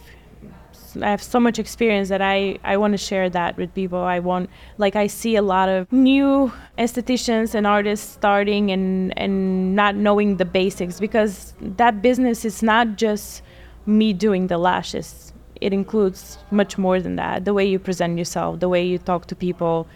I 1.01 1.11
have 1.11 1.23
so 1.23 1.39
much 1.39 1.59
experience 1.59 2.09
that 2.09 2.23
I 2.23 2.59
I 2.65 2.77
want 2.77 2.93
to 2.93 2.99
share 2.99 3.31
that 3.31 3.57
with 3.57 3.73
people. 3.75 4.01
I 4.01 4.19
want 4.19 4.51
like 4.79 4.97
I 4.97 5.07
see 5.07 5.37
a 5.37 5.43
lot 5.43 5.69
of 5.69 5.91
new 5.93 6.53
estheticians 6.79 7.55
and 7.55 7.67
artists 7.67 8.13
starting 8.13 8.71
and 8.71 9.17
and 9.17 9.77
not 9.77 9.95
knowing 9.95 10.37
the 10.37 10.45
basics 10.45 10.99
because 10.99 11.55
that 11.61 12.03
business 12.03 12.45
is 12.45 12.63
not 12.63 12.97
just 12.97 13.43
me 13.87 14.13
doing 14.13 14.49
the 14.49 14.59
lashes. 14.59 15.33
It 15.61 15.73
includes 15.73 16.39
much 16.51 16.77
more 16.79 17.01
than 17.01 17.17
that. 17.17 17.45
The 17.45 17.55
way 17.55 17.65
you 17.67 17.79
present 17.79 18.19
yourself, 18.19 18.61
the 18.61 18.69
way 18.69 18.85
you 18.87 18.99
talk 18.99 19.27
to 19.27 19.35
people, 19.37 19.87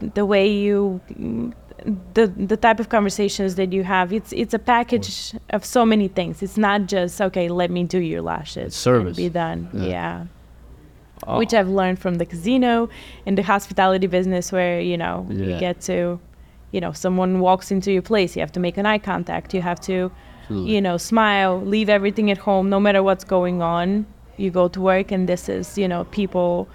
the 0.00 0.24
way 0.24 0.46
you 0.50 1.00
the 2.14 2.28
the 2.28 2.56
type 2.56 2.78
of 2.80 2.88
conversations 2.88 3.56
that 3.56 3.72
you 3.72 3.82
have 3.82 4.12
it's 4.12 4.32
it's 4.32 4.54
a 4.54 4.58
package 4.58 5.34
of 5.50 5.64
so 5.64 5.84
many 5.84 6.06
things 6.08 6.40
it's 6.42 6.56
not 6.56 6.86
just 6.86 7.20
okay 7.20 7.48
let 7.48 7.70
me 7.70 7.82
do 7.84 7.98
your 7.98 8.22
lashes 8.22 8.66
It's 8.68 8.76
service. 8.76 9.16
be 9.16 9.28
done 9.28 9.68
Yeah. 9.74 9.84
yeah, 9.84 10.24
Oh, 11.26 11.38
which 11.38 11.52
i've 11.52 11.68
learned 11.68 11.98
from 11.98 12.14
the 12.14 12.24
casino 12.24 12.88
and 13.26 13.36
the 13.36 13.42
hospitality 13.42 14.06
business 14.06 14.52
where 14.52 14.80
you 14.80 14.96
know 14.96 15.26
Yeah. 15.28 15.44
you 15.46 15.60
get 15.60 15.80
to 15.82 16.20
you 16.70 16.80
know 16.80 16.92
someone 16.92 17.40
walks 17.40 17.70
into 17.70 17.92
your 17.92 18.02
place 18.02 18.34
you 18.36 18.40
have 18.40 18.52
to 18.52 18.60
make 18.60 18.76
an 18.78 18.86
eye 18.86 18.98
contact 18.98 19.52
you 19.52 19.60
have 19.60 19.80
to 19.80 20.10
absolutely. 20.42 20.72
you 20.74 20.80
know 20.80 20.96
smile 20.96 21.60
leave 21.60 21.88
everything 21.88 22.30
at 22.30 22.38
home 22.38 22.70
no 22.70 22.78
matter 22.80 23.02
what's 23.02 23.24
going 23.24 23.60
on 23.62 24.06
you 24.36 24.50
go 24.50 24.68
to 24.68 24.80
work 24.80 25.10
and 25.12 25.28
this 25.28 25.48
is 25.48 25.78
you 25.78 25.88
know 25.88 26.04
people 26.04 26.68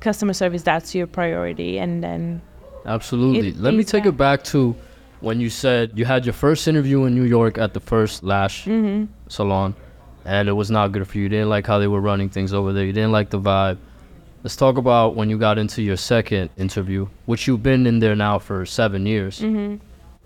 customer 0.00 0.32
service 0.32 0.62
that's 0.62 0.94
your 0.94 1.06
priority 1.06 1.78
and 1.78 2.02
then 2.02 2.42
Absolutely. 2.84 3.48
It 3.48 3.58
Let 3.58 3.74
me 3.74 3.84
take 3.84 4.04
that. 4.04 4.10
it 4.10 4.16
back 4.16 4.42
to 4.44 4.74
when 5.20 5.40
you 5.40 5.50
said 5.50 5.92
you 5.94 6.04
had 6.04 6.26
your 6.26 6.32
first 6.32 6.66
interview 6.66 7.04
in 7.04 7.14
New 7.14 7.24
York 7.24 7.58
at 7.58 7.74
the 7.74 7.80
first 7.80 8.24
lash 8.24 8.64
mhm. 8.64 9.08
salon 9.28 9.74
and 10.24 10.48
it 10.48 10.52
was 10.52 10.70
not 10.70 10.92
good 10.92 11.06
for 11.06 11.16
you. 11.16 11.24
You 11.24 11.28
didn't 11.28 11.48
like 11.48 11.66
how 11.66 11.78
they 11.78 11.86
were 11.88 12.00
running 12.00 12.28
things 12.28 12.52
over 12.52 12.72
there. 12.72 12.84
You 12.84 12.92
didn't 12.92 13.12
like 13.12 13.30
the 13.30 13.40
vibe. 13.40 13.78
Let's 14.42 14.56
talk 14.56 14.76
about 14.76 15.14
when 15.14 15.30
you 15.30 15.38
got 15.38 15.58
into 15.58 15.82
your 15.82 15.96
second 15.96 16.50
interview, 16.56 17.06
which 17.26 17.46
you've 17.46 17.62
been 17.62 17.86
in 17.86 18.00
there 18.00 18.16
now 18.16 18.38
for 18.38 18.66
seven 18.66 19.06
years. 19.06 19.40
hmm 19.40 19.76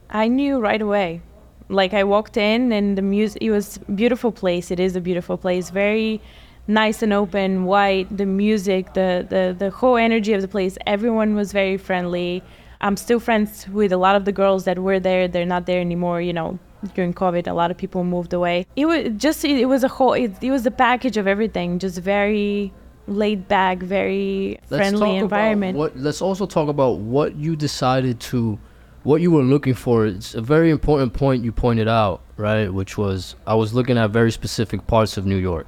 I 0.09 0.29
knew 0.29 0.61
right 0.61 0.81
away. 0.81 1.21
Like 1.69 1.93
I 1.93 2.05
walked 2.05 2.37
in 2.37 2.73
and 2.73 2.97
the 2.97 3.03
music. 3.03 3.43
It 3.43 3.51
was 3.51 3.79
a 3.89 3.93
beautiful 3.93 4.31
place. 4.31 4.71
It 4.71 4.79
is 4.79 4.95
a 4.95 5.01
beautiful 5.01 5.37
place. 5.37 5.71
Very 5.71 6.21
nice 6.67 7.03
and 7.03 7.13
open, 7.13 7.65
white. 7.65 8.15
The 8.17 8.27
music, 8.27 8.95
the 8.95 9.27
the 9.29 9.55
the 9.59 9.71
whole 9.71 9.97
energy 9.97 10.33
of 10.33 10.43
the 10.43 10.49
place. 10.49 10.79
Everyone 10.87 11.35
was 11.35 11.53
very 11.53 11.77
friendly. 11.77 12.43
I'm 12.81 12.97
still 12.97 13.21
friends 13.21 13.69
with 13.69 13.93
a 13.93 13.97
lot 13.97 14.17
of 14.17 14.25
the 14.25 14.33
girls 14.33 14.65
that 14.65 14.79
were 14.79 15.01
there. 15.01 15.29
They're 15.29 15.47
not 15.47 15.67
there 15.67 15.81
anymore. 15.81 16.21
You 16.21 16.33
know, 16.33 16.59
during 16.95 17.15
COVID, 17.15 17.47
a 17.47 17.53
lot 17.55 17.71
of 17.71 17.77
people 17.77 18.05
moved 18.05 18.33
away. 18.33 18.67
It 18.77 18.87
was 18.87 19.11
just. 19.17 19.45
It, 19.45 19.59
it 19.59 19.67
was 19.67 19.85
a 19.85 19.89
whole. 19.89 20.13
It, 20.13 20.43
it 20.43 20.51
was 20.51 20.65
the 20.65 20.71
package 20.71 21.17
of 21.17 21.27
everything. 21.27 21.79
Just 21.79 21.99
very 21.99 22.73
laid 23.09 23.47
back, 23.49 23.79
very 23.79 24.59
friendly 24.67 25.17
environment. 25.17 25.77
About 25.77 25.95
what, 25.95 25.97
let's 25.97 26.21
also 26.21 26.45
talk 26.47 26.69
about 26.69 26.99
what 26.99 27.37
you 27.37 27.55
decided 27.55 28.19
to, 28.21 28.59
what 29.05 29.21
you 29.21 29.31
were 29.31 29.43
looking 29.43 29.75
for. 29.75 30.07
It's 30.07 30.35
a 30.35 30.41
very 30.41 30.71
important 30.71 31.13
point 31.13 31.45
you 31.45 31.53
pointed 31.53 31.89
out, 31.89 32.23
right? 32.37 32.69
Which 32.69 32.99
was 32.99 33.37
I 33.47 33.55
was 33.55 33.73
looking 33.73 33.97
at 33.97 34.11
very 34.11 34.33
specific 34.33 34.87
parts 34.87 35.17
of 35.17 35.25
New 35.25 35.37
York, 35.37 35.67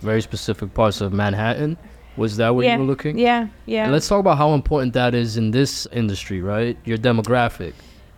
very 0.00 0.22
specific 0.22 0.74
parts 0.74 1.00
of 1.00 1.12
Manhattan. 1.12 1.76
Was 2.16 2.36
that 2.38 2.54
what 2.54 2.64
yeah, 2.64 2.74
you 2.74 2.80
were 2.80 2.86
looking? 2.86 3.18
yeah, 3.18 3.48
yeah. 3.66 3.84
And 3.84 3.92
let's 3.92 4.08
talk 4.08 4.20
about 4.20 4.36
how 4.36 4.52
important 4.54 4.92
that 4.94 5.14
is 5.14 5.36
in 5.36 5.52
this 5.52 5.86
industry, 5.92 6.42
right? 6.42 6.76
Your 6.84 6.98
demographic. 6.98 7.72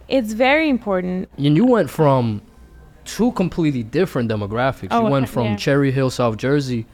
it's 0.08 0.32
very 0.32 0.68
important. 0.68 1.28
And 1.38 1.56
you 1.56 1.64
went 1.64 1.88
from 1.90 2.42
two 3.04 3.32
completely 3.32 3.82
different 3.82 4.30
demographics. 4.30 4.88
Oh, 4.90 5.04
you 5.04 5.10
went 5.10 5.28
from 5.28 5.44
yeah. 5.46 5.56
Cherry 5.56 5.90
Hill, 5.92 6.10
South 6.10 6.36
Jersey, 6.36 6.86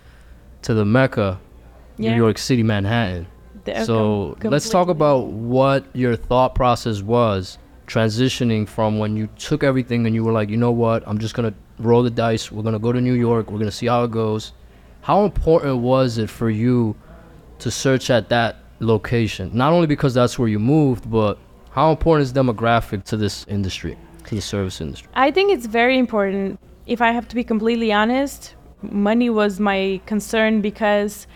to 0.62 0.75
the 0.75 0.85
Mecca, 0.85 1.38
Yeah. 1.97 2.11
New 2.12 2.16
York 2.16 2.38
City, 2.38 2.62
Manhattan. 2.62 3.26
The- 3.64 3.85
So 3.85 4.37
com- 4.40 4.50
let's 4.50 4.68
talk 4.68 4.88
about 4.88 5.26
what 5.28 5.85
your 5.95 6.16
thought 6.16 6.54
process 6.54 7.02
was 7.02 7.59
transitioning 7.87 8.68
from 8.68 8.99
when 8.99 9.16
you 9.16 9.28
took 9.38 9.62
everything 9.64 10.04
and 10.07 10.14
you 10.14 10.23
were 10.25 10.33
like, 10.33 10.50
you 10.50 10.57
know 10.57 10.71
what, 10.71 11.02
I'm 11.07 11.18
just 11.18 11.35
gonna 11.35 11.54
roll 11.78 12.02
the 12.02 12.11
dice. 12.11 12.52
We're 12.52 12.62
gonna 12.62 12.78
go 12.78 12.92
to 12.92 13.00
New 13.00 13.14
York. 13.14 13.50
We're 13.50 13.59
gonna 13.59 13.71
see 13.71 13.87
how 13.87 14.04
it 14.04 14.11
goes. 14.11 14.52
How 15.02 15.25
important 15.25 15.78
was 15.78 16.19
it 16.19 16.28
for 16.28 16.50
you 16.50 16.95
to 17.61 17.71
search 17.71 18.11
at 18.11 18.28
that 18.28 18.57
location? 18.81 19.50
Not 19.55 19.73
only 19.73 19.87
because 19.87 20.14
that's 20.14 20.38
where 20.38 20.49
you 20.49 20.59
moved, 20.59 21.11
but 21.11 21.38
how 21.71 21.90
important 21.90 22.25
is 22.25 22.33
demographic 22.33 23.05
to 23.05 23.17
this 23.17 23.47
industry, 23.49 23.97
to 24.26 24.35
the 24.35 24.40
service 24.40 24.81
industry? 24.81 25.09
I 25.14 25.31
think 25.31 25.52
it's 25.52 25.67
very 25.67 25.99
important. 25.99 26.61
If 26.87 27.00
I 27.00 27.12
have 27.12 27.28
to 27.28 27.35
be 27.35 27.45
completely 27.45 27.93
honest, 27.93 28.55
money 28.83 29.31
was 29.31 29.61
my 29.61 30.00
concern 30.07 30.61
because 30.61 31.26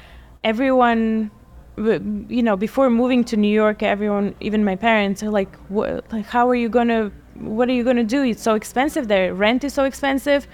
everyone, 0.45 1.31
you 1.77 2.43
know, 2.43 2.57
before 2.57 2.91
moving 2.91 3.25
to 3.25 3.37
New 3.37 3.53
York, 3.53 3.83
everyone, 3.83 4.35
even 4.41 4.65
my 4.65 4.77
parents, 4.77 5.23
are 5.23 5.31
like, 5.31 5.57
like, 5.71 6.27
how 6.27 6.49
are 6.49 6.55
you 6.55 6.69
gonna, 6.69 7.11
what 7.35 7.69
are 7.69 7.73
you 7.73 7.85
gonna 7.85 8.05
do? 8.05 8.23
It's 8.23 8.43
so 8.43 8.55
expensive 8.55 9.09
there. 9.09 9.35
Rent 9.35 9.65
is 9.65 9.73
so 9.73 9.85
expensive. 9.85 10.47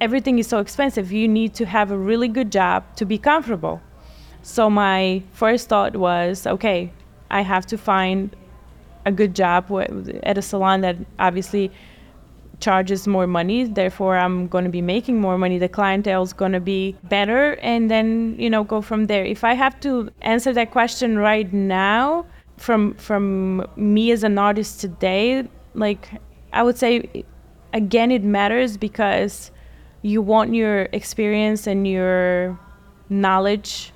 Everything 0.00 0.38
is 0.38 0.46
so 0.46 0.58
expensive. 0.58 1.12
You 1.12 1.28
need 1.28 1.54
to 1.54 1.66
have 1.66 1.90
a 1.90 1.98
really 1.98 2.28
good 2.28 2.50
job 2.50 2.84
to 2.96 3.04
be 3.04 3.18
comfortable. 3.18 3.80
So 4.42 4.68
my 4.68 5.22
first 5.32 5.68
thought 5.68 5.96
was, 5.96 6.46
okay, 6.46 6.92
I 7.30 7.40
have 7.40 7.66
to 7.66 7.78
find 7.78 8.34
a 9.06 9.12
good 9.12 9.34
job 9.34 9.70
at 10.22 10.38
a 10.38 10.42
salon 10.42 10.80
that 10.82 10.96
obviously 11.18 11.70
charges 12.60 13.06
more 13.06 13.26
money 13.26 13.64
therefore 13.64 14.16
i'm 14.16 14.46
going 14.48 14.64
to 14.64 14.70
be 14.70 14.80
making 14.80 15.20
more 15.20 15.36
money 15.36 15.58
the 15.58 15.68
clientele 15.68 16.22
is 16.22 16.32
going 16.32 16.52
to 16.52 16.60
be 16.60 16.96
better 17.04 17.54
and 17.56 17.90
then 17.90 18.34
you 18.38 18.48
know 18.48 18.64
go 18.64 18.80
from 18.80 19.06
there 19.06 19.24
if 19.24 19.44
i 19.44 19.54
have 19.54 19.78
to 19.80 20.08
answer 20.22 20.52
that 20.52 20.70
question 20.70 21.18
right 21.18 21.52
now 21.52 22.24
from 22.56 22.94
from 22.94 23.66
me 23.76 24.12
as 24.12 24.22
an 24.22 24.38
artist 24.38 24.80
today 24.80 25.46
like 25.74 26.08
i 26.52 26.62
would 26.62 26.78
say 26.78 27.24
again 27.72 28.10
it 28.10 28.22
matters 28.22 28.76
because 28.76 29.50
you 30.04 30.20
want 30.20 30.54
your 30.54 30.82
experience 30.92 31.66
and 31.66 31.88
your 31.88 32.58
knowledge 33.08 33.90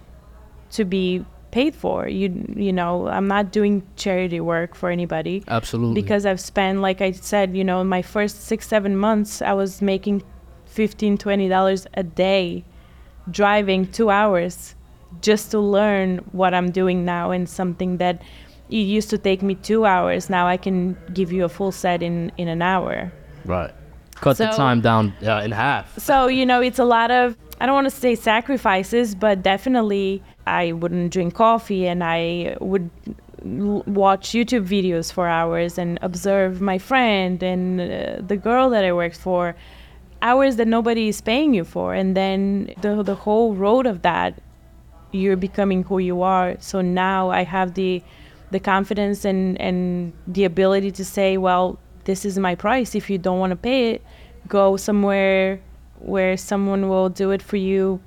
to 0.71 0.85
be 0.85 1.23
paid 1.51 1.75
for. 1.75 2.09
You 2.09 2.47
you 2.57 2.73
know, 2.73 3.09
I'm 3.09 3.29
not 3.29 3.53
doing 3.53 3.87
charity 3.97 4.41
work 4.41 4.75
for 4.75 4.89
anybody 4.91 5.45
Absolutely. 5.49 6.01
because 6.01 6.25
I've 6.25 6.41
spent, 6.41 6.81
like 6.81 7.03
I 7.03 7.11
said, 7.11 7.55
you 7.55 7.63
know, 7.63 7.83
in 7.83 7.89
my 7.89 8.01
first 8.01 8.45
six 8.45 8.67
seven 8.67 8.97
months, 8.97 9.43
I 9.43 9.53
was 9.53 9.83
making 9.83 10.23
15 10.65 11.19
20 11.19 11.49
dollars 11.49 11.87
a 11.93 12.03
day, 12.03 12.65
driving 13.31 13.87
two 13.93 14.09
hours 14.09 14.75
just 15.21 15.51
to 15.51 15.59
learn 15.59 16.19
what 16.33 16.55
I'm 16.55 16.71
doing 16.71 17.05
now 17.05 17.31
and 17.33 17.47
something 17.49 17.99
that 17.99 18.23
it 18.71 18.77
used 18.77 19.11
to 19.11 19.19
take 19.19 19.43
me 19.43 19.57
two 19.57 19.85
hours. 19.85 20.31
Now 20.31 20.47
I 20.47 20.57
can 20.57 20.97
give 21.13 21.33
you 21.33 21.45
a 21.45 21.51
full 21.51 21.73
set 21.73 22.03
in 22.03 22.33
in 22.39 22.49
an 22.49 22.63
hour. 22.63 23.13
right. 23.45 23.73
Cut 24.21 24.37
the 24.37 24.47
time 24.47 24.81
down 24.81 25.15
uh, 25.23 25.43
in 25.45 25.53
half. 25.53 25.99
So, 25.99 26.27
you 26.27 26.45
know, 26.45 26.61
it's 26.61 26.79
a 26.79 26.85
lot 26.85 27.11
of, 27.11 27.37
I 27.61 27.67
don't 27.67 27.75
want 27.75 27.87
to 27.87 27.97
say 27.97 28.15
sacrifices, 28.15 29.15
but 29.15 29.43
definitely 29.43 30.23
I 30.47 30.73
wouldn't 30.73 31.13
drink 31.13 31.35
coffee 31.35 31.87
and 31.87 32.03
I 32.03 32.57
would 32.61 32.91
watch 33.43 34.31
YouTube 34.31 34.67
videos 34.67 35.13
for 35.13 35.29
hours 35.29 35.79
and 35.79 35.99
observe 36.03 36.61
my 36.61 36.79
friend 36.79 37.43
and 37.43 37.81
uh, 37.81 38.17
the 38.27 38.37
girl 38.37 38.71
that 38.71 38.85
I 38.85 38.93
worked 38.93 39.19
for, 39.19 39.55
hours 40.23 40.57
that 40.57 40.67
nobody 40.67 41.09
is 41.09 41.21
paying 41.21 41.55
you 41.55 41.65
for. 41.65 41.95
And 41.95 42.17
then 42.17 42.75
the, 42.81 43.03
the 43.03 43.15
whole 43.15 43.55
road 43.55 43.87
of 43.87 44.03
that, 44.03 44.41
you're 45.13 45.37
becoming 45.37 45.85
who 45.85 45.99
you 45.99 46.23
are. 46.23 46.57
So 46.59 46.81
now 46.81 47.31
I 47.31 47.45
have 47.45 47.75
the, 47.75 48.03
the 48.51 48.61
confidence 48.61 49.25
and, 49.25 49.61
and 49.61 50.13
the 50.27 50.45
ability 50.45 50.91
to 50.93 51.05
say, 51.05 51.37
well, 51.37 51.79
this 52.09 52.25
is 52.25 52.39
my 52.39 52.55
price. 52.55 52.95
If 52.95 53.11
you 53.11 53.19
don't 53.19 53.39
want 53.39 53.51
to 53.51 53.57
pay 53.71 53.81
it, 53.93 54.01
go 54.49 54.77
somewhere 54.79 55.61
where 56.01 56.37
someone 56.39 56.89
will 56.89 57.11
do 57.11 57.31
it 57.37 57.43
for 57.43 57.59
you, 57.59 58.01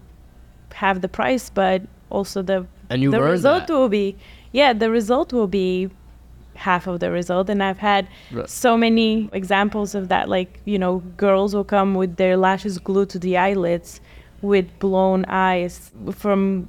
have 0.74 1.02
the 1.02 1.08
price, 1.20 1.50
but 1.52 1.84
also 2.10 2.42
the 2.42 2.66
And 2.90 3.02
you've 3.04 3.12
the 3.14 3.22
result 3.22 3.68
that. 3.68 3.74
will 3.74 3.90
be 3.90 4.16
yeah, 4.52 4.74
the 4.74 4.90
result 4.90 5.32
will 5.32 5.48
be 5.48 5.90
half 6.56 6.88
of 6.88 7.00
the 7.00 7.10
result. 7.12 7.50
And 7.50 7.62
I've 7.64 7.78
had 7.92 8.08
Right. 8.32 8.50
so 8.50 8.76
many 8.76 9.30
examples 9.42 9.94
of 9.96 10.04
that. 10.10 10.28
Like 10.38 10.60
you 10.66 10.80
know, 10.84 10.94
girls 11.26 11.54
will 11.56 11.64
come 11.78 11.94
with 12.02 12.16
their 12.22 12.36
lashes 12.48 12.80
glued 12.80 13.10
to 13.10 13.20
the 13.20 13.38
eyelids. 13.38 14.02
With 14.42 14.68
blown 14.80 15.24
eyes 15.28 15.92
from 16.14 16.68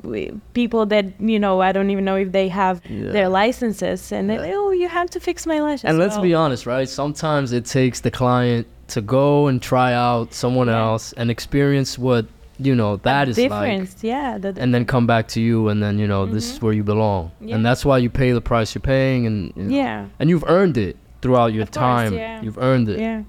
people 0.52 0.84
that 0.86 1.06
you 1.20 1.38
know, 1.38 1.60
I 1.62 1.72
don't 1.72 1.90
even 1.90 2.04
know 2.04 2.16
if 2.16 2.32
they 2.32 2.48
have 2.48 2.80
Yeah. 2.88 3.12
their 3.12 3.28
licenses, 3.28 4.12
and 4.12 4.28
they're 4.28 4.52
"Oh, 4.54 4.70
you 4.72 4.88
have 4.88 5.08
to 5.10 5.20
fix 5.20 5.46
my 5.46 5.58
lashes." 5.60 5.84
And 5.84 5.98
let's 5.98 6.16
Well, 6.16 6.22
be 6.22 6.34
honest, 6.34 6.66
right? 6.66 6.88
Sometimes 6.88 7.52
it 7.52 7.64
takes 7.64 8.00
the 8.00 8.10
client 8.10 8.66
to 8.88 9.00
go 9.00 9.46
and 9.46 9.62
try 9.62 9.94
out 9.94 10.34
someone 10.34 10.68
Yeah. 10.68 10.82
else 10.82 11.14
and 11.16 11.30
experience 11.30 11.98
what 11.98 12.26
you 12.58 12.74
know 12.74 12.96
that 12.98 13.28
is 13.28 13.38
like, 13.38 13.48
difference. 13.48 13.96
Yeah, 14.04 14.36
the, 14.38 14.54
and 14.58 14.74
then 14.74 14.84
come 14.84 15.06
back 15.06 15.28
to 15.28 15.40
you, 15.40 15.68
and 15.68 15.82
then 15.82 15.98
you 15.98 16.06
know 16.06 16.26
this 16.26 16.44
is 16.44 16.56
mm-hmm. 16.56 16.66
where 16.66 16.74
you 16.74 16.84
belong, 16.84 17.30
Yeah. 17.40 17.54
and 17.56 17.64
that's 17.64 17.84
why 17.84 17.96
you 17.98 18.10
pay 18.10 18.32
the 18.32 18.42
price 18.42 18.74
you're 18.74 18.82
paying, 18.82 19.26
and 19.26 19.52
you 19.56 19.62
know, 19.64 19.76
yeah, 19.76 20.04
and 20.20 20.28
you've 20.30 20.44
earned 20.46 20.76
it 20.76 20.96
throughout 21.22 21.52
your 21.54 21.64
course, 21.64 21.74
time. 21.76 22.12
yeah. 22.14 22.42
You've 22.42 22.58
earned 22.58 22.88
it. 22.90 22.98
yeah. 23.00 23.22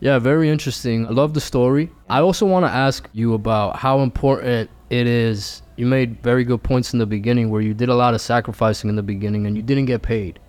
Yeah, 0.00 0.18
very 0.18 0.48
interesting. 0.48 1.06
I 1.06 1.10
love 1.10 1.34
the 1.34 1.42
story. 1.42 1.90
I 2.08 2.20
also 2.20 2.46
want 2.46 2.64
to 2.64 2.70
ask 2.70 3.06
you 3.12 3.34
about 3.34 3.76
how 3.76 4.00
important 4.00 4.70
it 4.88 5.06
is. 5.06 5.60
You 5.76 5.84
made 5.84 6.22
very 6.22 6.42
good 6.42 6.62
points 6.62 6.94
in 6.94 6.98
the 6.98 7.06
beginning 7.06 7.50
where 7.50 7.60
you 7.60 7.74
did 7.74 7.90
a 7.90 7.94
lot 7.94 8.14
of 8.14 8.22
sacrificing 8.22 8.88
in 8.88 8.96
the 8.96 9.02
beginning 9.02 9.46
and 9.46 9.56
you 9.56 9.62
didn't 9.62 9.84
get 9.84 10.00
paid. 10.00 10.40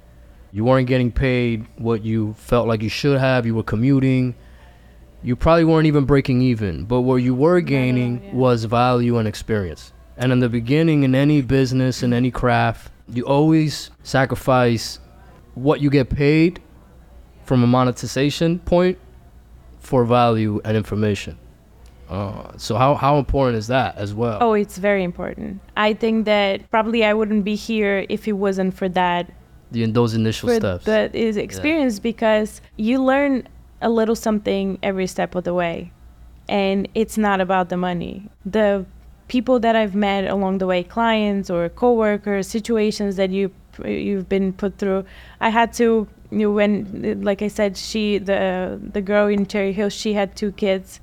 You 0.54 0.64
weren't 0.64 0.88
getting 0.88 1.12
paid 1.12 1.68
what 1.78 2.04
you 2.04 2.34
felt 2.38 2.68
like 2.68 2.82
you 2.82 2.90
should 2.90 3.20
have. 3.20 3.46
You 3.46 3.54
were 3.54 3.64
commuting. 3.64 4.36
You 5.22 5.36
probably 5.36 5.66
weren't 5.66 5.88
even 5.88 6.06
breaking 6.06 6.42
even. 6.42 6.86
But 6.86 7.02
what 7.02 7.18
you 7.18 7.36
were 7.36 7.60
gaining 7.60 8.24
yeah. 8.24 8.34
was 8.34 8.64
value 8.64 9.18
and 9.18 9.28
experience. 9.28 9.92
And 10.16 10.32
in 10.32 10.40
the 10.40 10.50
beginning, 10.50 11.04
in 11.04 11.14
any 11.14 11.42
business, 11.42 12.04
in 12.04 12.14
any 12.14 12.32
craft, 12.32 12.90
you 13.10 13.26
always 13.26 13.92
sacrifice 14.04 15.00
what 15.56 15.82
you 15.82 15.90
get 15.90 16.10
paid 16.10 16.62
from 17.44 17.64
a 17.64 17.68
monetization 17.68 18.60
point 18.60 18.98
for 19.82 20.06
value 20.06 20.62
and 20.64 20.78
information. 20.78 21.38
Uh, 22.10 22.52
so 22.58 22.76
how, 22.76 22.94
how 22.96 23.18
important 23.18 23.58
is 23.58 23.68
that 23.68 23.98
as 23.98 24.14
well? 24.14 24.38
Oh, 24.42 24.54
it's 24.54 24.78
very 24.78 25.04
important. 25.04 25.62
I 25.78 25.94
think 25.94 26.26
that 26.26 26.70
probably 26.70 27.04
I 27.06 27.14
wouldn't 27.14 27.44
be 27.44 27.56
here 27.56 28.06
if 28.10 28.28
it 28.28 28.34
wasn't 28.34 28.74
for 28.74 28.88
that 28.90 29.32
The, 29.72 29.86
those 29.86 30.14
initial 30.14 30.50
for 30.50 30.56
steps. 30.56 30.86
that 30.86 31.16
is 31.16 31.38
experience 31.38 32.00
because 32.00 32.62
you 32.76 33.02
learn 33.02 33.48
a 33.82 33.90
little 33.90 34.16
something 34.16 34.78
every 34.84 35.08
step 35.08 35.36
of 35.36 35.44
the 35.46 35.54
way, 35.54 35.92
and 36.50 36.88
it's 36.94 37.18
not 37.18 37.40
about 37.42 37.70
the 37.70 37.78
money. 37.78 38.30
The 38.46 38.86
people 39.30 39.60
that 39.62 39.76
I've 39.78 39.96
met 39.96 40.26
along 40.28 40.58
the 40.58 40.68
way, 40.68 40.84
clients 40.84 41.50
or 41.50 41.70
coworkers, 41.70 42.46
situations 42.48 43.16
that 43.16 43.30
you 43.30 43.52
you've 43.86 44.28
been 44.28 44.52
put 44.52 44.78
through. 44.78 45.06
I 45.40 45.50
had 45.50 45.72
to 45.76 46.08
you 46.32 46.40
know, 46.40 46.52
when 46.52 47.22
like 47.24 47.42
I 47.42 47.50
said, 47.50 47.78
she 47.78 48.18
the 48.18 48.80
the 48.82 49.02
girl 49.02 49.28
in 49.28 49.46
Cherry 49.46 49.74
Hill, 49.74 49.90
she 49.90 50.14
had 50.14 50.36
two 50.36 50.52
kids. 50.54 51.00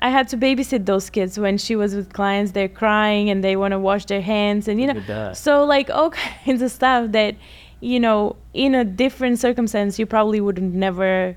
I 0.00 0.10
had 0.10 0.28
to 0.28 0.36
babysit 0.36 0.86
those 0.86 1.10
kids 1.10 1.38
when 1.38 1.58
she 1.58 1.76
was 1.76 1.94
with 1.94 2.12
clients. 2.12 2.52
They're 2.52 2.68
crying 2.68 3.30
and 3.30 3.42
they 3.42 3.56
want 3.56 3.72
to 3.72 3.78
wash 3.78 4.06
their 4.06 4.20
hands, 4.20 4.68
and 4.68 4.80
you 4.80 4.92
know, 4.92 5.32
so 5.32 5.64
like 5.64 5.90
all 5.90 6.10
kinds 6.44 6.62
of 6.62 6.70
stuff 6.70 7.12
that, 7.12 7.36
you 7.80 7.98
know, 8.00 8.36
in 8.54 8.74
a 8.74 8.84
different 8.84 9.38
circumstance, 9.40 9.98
you 9.98 10.06
probably 10.06 10.40
would 10.40 10.62
never 10.62 11.36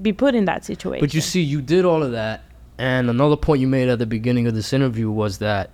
be 0.00 0.12
put 0.12 0.34
in 0.34 0.44
that 0.44 0.64
situation. 0.64 1.00
But 1.00 1.14
you 1.14 1.20
see, 1.20 1.40
you 1.40 1.62
did 1.62 1.84
all 1.86 2.02
of 2.02 2.12
that, 2.12 2.42
and 2.76 3.08
another 3.08 3.36
point 3.36 3.60
you 3.60 3.68
made 3.68 3.88
at 3.88 3.98
the 3.98 4.06
beginning 4.06 4.46
of 4.46 4.54
this 4.54 4.72
interview 4.72 5.10
was 5.10 5.38
that 5.38 5.70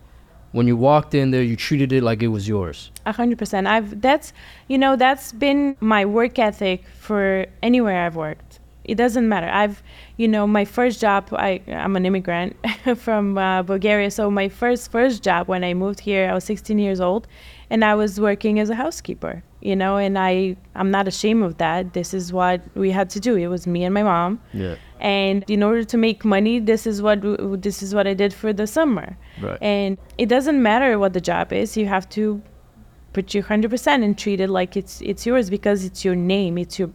when 0.53 0.67
you 0.67 0.77
walked 0.77 1.15
in 1.15 1.31
there, 1.31 1.43
you 1.43 1.57
treated 1.57 1.93
it 1.93 2.03
like 2.03 2.23
it 2.23 2.29
was 2.29 2.49
yours. 2.49 2.91
A 3.07 3.13
hundred 3.13 3.39
percent. 3.39 3.67
I've 3.67 4.01
that's 4.01 4.33
you 4.69 4.79
know 4.79 4.97
that's 4.97 5.33
been 5.33 5.77
my 5.81 6.05
work 6.05 6.39
ethic 6.39 6.85
for 6.99 7.47
anywhere 7.63 8.05
I've 8.07 8.17
worked. 8.17 8.59
It 8.85 8.97
doesn't 8.97 9.29
matter. 9.29 9.49
I've 9.49 9.83
you 10.17 10.27
know 10.27 10.47
my 10.47 10.65
first 10.65 11.01
job. 11.01 11.29
I 11.33 11.61
I'm 11.69 11.97
an 11.97 12.05
immigrant 12.05 12.57
from 12.97 13.39
uh, 13.39 13.63
Bulgaria, 13.63 14.11
so 14.11 14.31
my 14.31 14.49
first 14.49 14.91
first 14.91 15.23
job 15.23 15.49
when 15.49 15.63
I 15.63 15.75
moved 15.75 16.01
here, 16.01 16.29
I 16.31 16.35
was 16.35 16.45
16 16.45 16.79
years 16.79 17.01
old, 17.01 17.27
and 17.69 17.85
I 17.85 17.95
was 17.95 18.21
working 18.21 18.59
as 18.59 18.71
a 18.71 18.75
housekeeper. 18.75 19.43
You 19.61 19.77
know, 19.77 19.97
and 19.99 20.19
I 20.19 20.57
I'm 20.75 20.91
not 20.91 21.07
ashamed 21.07 21.45
of 21.45 21.59
that. 21.59 21.93
This 21.93 22.15
is 22.15 22.33
what 22.33 22.63
we 22.75 22.91
had 22.91 23.11
to 23.11 23.21
do. 23.21 23.37
It 23.37 23.49
was 23.49 23.67
me 23.67 23.85
and 23.85 23.93
my 23.93 24.03
mom. 24.03 24.41
Yeah. 24.53 24.77
And 25.01 25.45
in 25.49 25.63
order 25.63 25.85
to 25.85 25.97
make 25.97 26.25
money, 26.25 26.61
this 26.61 26.87
is 26.87 27.03
what 27.03 27.21
this 27.63 27.83
is 27.83 27.95
what 27.95 28.07
I 28.07 28.15
did 28.15 28.33
for 28.33 28.53
the 28.53 28.67
summer. 28.67 29.17
Right. 29.41 29.59
And 29.61 29.99
it 30.17 30.27
doesn't 30.27 30.63
matter 30.63 30.99
what 30.99 31.13
the 31.13 31.21
job 31.21 31.53
is. 31.53 31.77
You 31.77 31.87
have 31.87 32.09
to 32.11 32.43
put 33.13 33.35
your 33.35 33.45
hundred 33.45 33.71
percent 33.71 34.03
and 34.05 34.17
treat 34.17 34.41
it 34.41 34.49
like 34.49 34.77
it's 34.77 35.01
it's 35.03 35.27
yours 35.27 35.51
because 35.51 35.85
it's 35.85 36.05
your 36.05 36.17
name. 36.17 36.57
It's 36.57 36.79
your 36.79 36.91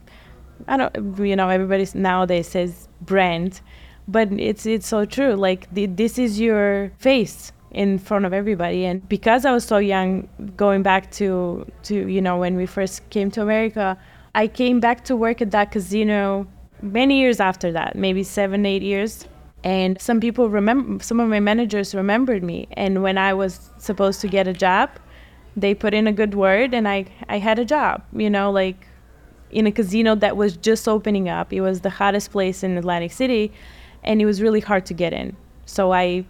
I 0.68 0.78
don't 0.78 1.20
you 1.20 1.36
know 1.36 1.50
everybody 1.50 1.88
nowadays 1.94 2.48
says 2.48 2.88
brand, 3.02 3.62
but 4.08 4.32
it's 4.32 4.66
it's 4.66 4.88
so 4.88 5.06
true. 5.06 5.36
Like 5.36 5.72
the, 5.74 5.86
this 5.86 6.18
is 6.18 6.40
your 6.40 6.92
face 6.98 7.52
in 7.76 8.00
front 8.00 8.26
of 8.26 8.34
everybody. 8.34 8.86
And 8.86 9.08
because 9.08 9.46
I 9.46 9.52
was 9.52 9.66
so 9.66 9.78
young, 9.78 10.28
going 10.56 10.82
back 10.82 11.12
to 11.20 11.68
to 11.84 12.08
you 12.08 12.22
know 12.22 12.38
when 12.38 12.56
we 12.56 12.66
first 12.66 13.08
came 13.12 13.30
to 13.32 13.42
America, 13.42 13.98
I 14.34 14.48
came 14.48 14.80
back 14.80 15.04
to 15.06 15.16
work 15.16 15.42
at 15.42 15.52
that 15.52 15.72
casino 15.72 16.48
many 16.82 17.20
years 17.20 17.40
after 17.40 17.72
that, 17.74 17.96
maybe 17.96 18.24
seven 18.24 18.66
eight 18.66 18.82
years. 18.82 19.28
And 19.64 20.00
some 20.00 20.20
people 20.20 20.50
remember 20.50 21.04
some 21.04 21.20
of 21.20 21.28
my 21.30 21.40
managers 21.40 21.94
remembered 21.94 22.44
me. 22.44 22.68
And 22.72 23.04
when 23.04 23.18
i 23.18 23.34
was 23.34 23.72
supposed 23.78 24.22
to 24.22 24.28
get 24.28 24.48
a 24.48 24.54
job 24.54 24.90
they 25.58 25.74
put 25.74 25.94
in 25.94 26.06
a 26.06 26.12
good 26.12 26.34
word 26.36 26.74
and 26.74 26.86
i 26.86 27.06
i 27.30 27.38
had 27.38 27.58
a 27.58 27.64
job 27.64 28.04
you 28.12 28.30
know 28.30 28.52
like 28.52 28.88
in 29.52 29.66
a 29.66 29.72
casino 29.72 30.16
that 30.16 30.36
was 30.36 30.58
just 30.58 30.86
opening 30.86 31.30
up. 31.30 31.54
It 31.54 31.62
was 31.62 31.80
the 31.80 31.90
hottest 31.90 32.32
place 32.32 32.62
in 32.62 32.78
atlantic 32.78 33.14
city 33.14 33.54
and 34.04 34.22
it 34.22 34.26
was 34.26 34.42
really 34.42 34.60
hard 34.60 34.86
to 34.88 34.94
get 34.94 35.14
in. 35.14 35.36
So 35.66 35.94
i 35.94 36.26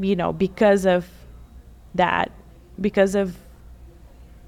you 0.00 0.16
know 0.16 0.32
because 0.32 0.86
of 0.86 1.08
that 1.94 2.30
because 2.80 3.14
of 3.14 3.36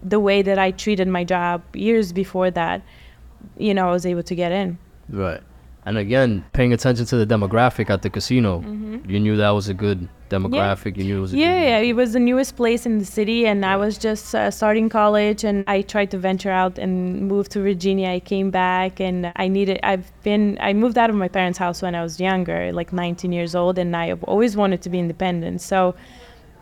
the 0.02 0.18
way 0.20 0.42
that 0.42 0.58
i 0.58 0.70
treated 0.70 1.08
my 1.08 1.24
job 1.24 1.62
years 1.74 2.12
before 2.12 2.50
that 2.50 2.82
you 3.58 3.74
know 3.74 3.88
i 3.88 3.92
was 3.92 4.06
able 4.06 4.22
to 4.22 4.34
get 4.34 4.52
in 4.52 4.78
Right. 5.10 5.42
And 5.84 5.98
again, 5.98 6.46
paying 6.54 6.72
attention 6.72 7.04
to 7.04 7.16
the 7.22 7.26
demographic 7.26 7.90
at 7.90 8.00
the 8.00 8.08
casino, 8.08 8.60
Mm-hmm. 8.60 9.10
you 9.10 9.20
knew 9.20 9.36
that 9.36 9.50
was 9.50 9.68
a 9.68 9.74
good 9.74 10.08
demographic. 10.36 10.96
You 10.96 11.04
knew 11.04 11.20
was 11.20 11.34
Yeah, 11.34 11.62
yeah, 11.62 11.78
it 11.78 11.94
was 11.94 12.12
the 12.12 12.20
newest 12.20 12.56
place 12.56 12.86
in 12.86 12.98
the 12.98 13.04
city, 13.04 13.46
and 13.46 13.64
I 13.64 13.76
was 13.76 13.98
just 13.98 14.34
uh, 14.34 14.50
starting 14.50 14.88
college, 14.88 15.44
and 15.44 15.64
I 15.66 15.82
tried 15.82 16.10
to 16.12 16.18
venture 16.18 16.50
out 16.50 16.78
and 16.78 17.28
move 17.28 17.48
to 17.50 17.60
Virginia. 17.60 18.08
I 18.08 18.20
came 18.20 18.50
back, 18.50 19.00
and 19.00 19.32
I 19.36 19.48
needed. 19.48 19.80
I've 19.82 20.10
been. 20.22 20.58
I 20.60 20.72
moved 20.72 20.98
out 20.98 21.10
of 21.10 21.16
my 21.16 21.28
parents' 21.28 21.58
house 21.58 21.82
when 21.82 21.94
I 21.94 22.02
was 22.02 22.20
younger, 22.20 22.72
like 22.72 22.92
19 22.92 23.32
years 23.32 23.54
old, 23.54 23.78
and 23.78 23.96
I 23.96 24.12
always 24.12 24.56
wanted 24.56 24.82
to 24.82 24.90
be 24.90 24.98
independent. 24.98 25.60
So, 25.60 25.94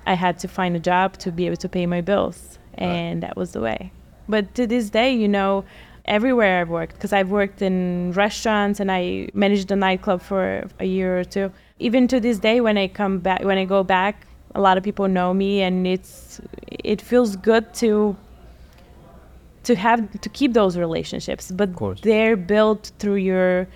I 0.07 0.15
had 0.15 0.39
to 0.41 0.49
find 0.49 0.77
a 0.77 0.81
job 0.81 1.19
to 1.19 1.33
be 1.33 1.47
able 1.47 1.57
to 1.57 1.69
pay 1.69 1.87
my 1.87 2.01
bills, 2.01 2.59
and 2.75 3.23
that 3.23 3.37
was 3.37 3.53
the 3.53 3.61
way. 3.61 3.93
But 4.29 4.55
to 4.55 4.67
this 4.67 4.91
day, 4.91 5.13
you 5.13 5.29
know, 5.29 5.65
everywhere 6.05 6.61
I've 6.61 6.69
worked, 6.69 6.95
because 6.95 7.13
I've 7.13 7.31
worked 7.31 7.63
in 7.63 8.13
restaurants 8.13 8.81
and 8.81 8.91
I 8.91 9.29
managed 9.35 9.71
a 9.71 9.77
nightclub 9.77 10.23
for 10.23 10.69
a 10.79 10.85
year 10.85 11.19
or 11.19 11.25
two. 11.25 11.53
Even 11.83 12.09
to 12.09 12.21
this 12.21 12.39
day, 12.39 12.61
when 12.61 12.79
I 12.79 12.87
come 12.89 13.19
back, 13.19 13.43
when 13.43 13.59
I 13.59 13.65
go 13.65 13.83
back 13.83 14.27
a 14.55 14.61
lot 14.61 14.77
of 14.77 14.85
people 14.85 15.09
know 15.09 15.33
me, 15.33 15.63
and 15.63 15.87
it's 15.87 16.41
it 16.69 17.01
feels 17.01 17.37
good 17.37 17.73
to 17.75 18.17
to 19.65 19.77
have 19.77 20.21
to 20.21 20.29
keep 20.29 20.53
those 20.53 20.77
relationships. 20.77 21.51
But 21.51 21.71
they're 22.03 22.37
built 22.37 22.93
through 22.99 23.17
your 23.17 23.69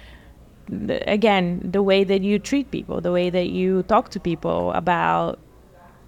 again 1.07 1.61
the 1.65 1.83
way 1.83 2.05
that 2.05 2.23
you 2.23 2.39
treat 2.39 2.71
people, 2.71 3.01
the 3.01 3.13
way 3.13 3.31
that 3.31 3.51
you 3.51 3.83
talk 3.85 4.11
to 4.11 4.21
people 4.21 4.73
about 4.73 5.39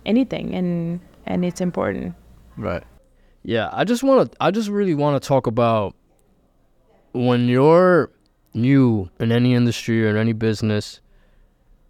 anything, 0.04 0.54
and 0.54 1.00
and 1.26 1.44
it's 1.44 1.60
important. 1.60 2.14
Right. 2.56 2.84
Yeah, 3.42 3.70
I 3.72 3.84
just 3.84 4.02
want 4.02 4.30
to 4.32 4.36
I 4.40 4.50
just 4.50 4.68
really 4.68 4.94
want 4.94 5.20
to 5.22 5.26
talk 5.26 5.46
about 5.46 5.94
when 7.12 7.48
you're 7.48 8.10
new 8.52 9.08
in 9.18 9.32
any 9.32 9.54
industry 9.54 10.04
or 10.04 10.10
in 10.10 10.16
any 10.16 10.32
business, 10.32 11.00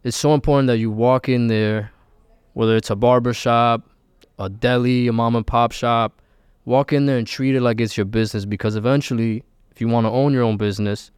it's 0.05 0.17
so 0.17 0.35
important 0.35 0.67
that 0.69 0.79
you 0.79 0.91
walk 0.91 1.29
in 1.29 1.49
there 1.49 1.91
whether 2.59 2.75
it's 2.75 2.91
a 2.91 2.97
barber 2.97 3.33
shop, 3.33 3.89
a 4.41 4.49
deli, 4.49 5.07
a 5.07 5.13
mom 5.13 5.37
and 5.37 5.47
pop 5.47 5.71
shop, 5.71 6.21
walk 6.65 6.93
in 6.93 7.07
there 7.07 7.17
and 7.17 7.25
treat 7.25 7.55
it 7.55 7.61
like 7.61 7.81
it's 7.81 7.97
your 7.97 8.05
business 8.05 8.45
because 8.45 8.75
eventually 8.75 9.45
if 9.71 9.81
you 9.81 9.87
want 9.87 10.05
to 10.05 10.11
own 10.11 10.33
your 10.33 10.43
own 10.43 10.57
business, 10.57 11.13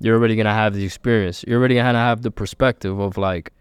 you're 0.00 0.16
already 0.16 0.34
going 0.34 0.46
to 0.46 0.52
have 0.52 0.72
the 0.72 0.82
experience. 0.82 1.44
You're 1.46 1.58
already 1.58 1.74
going 1.74 1.92
to 1.92 1.98
have 1.98 2.22
the 2.22 2.30
perspective 2.30 2.98
of 2.98 3.18
like 3.18 3.52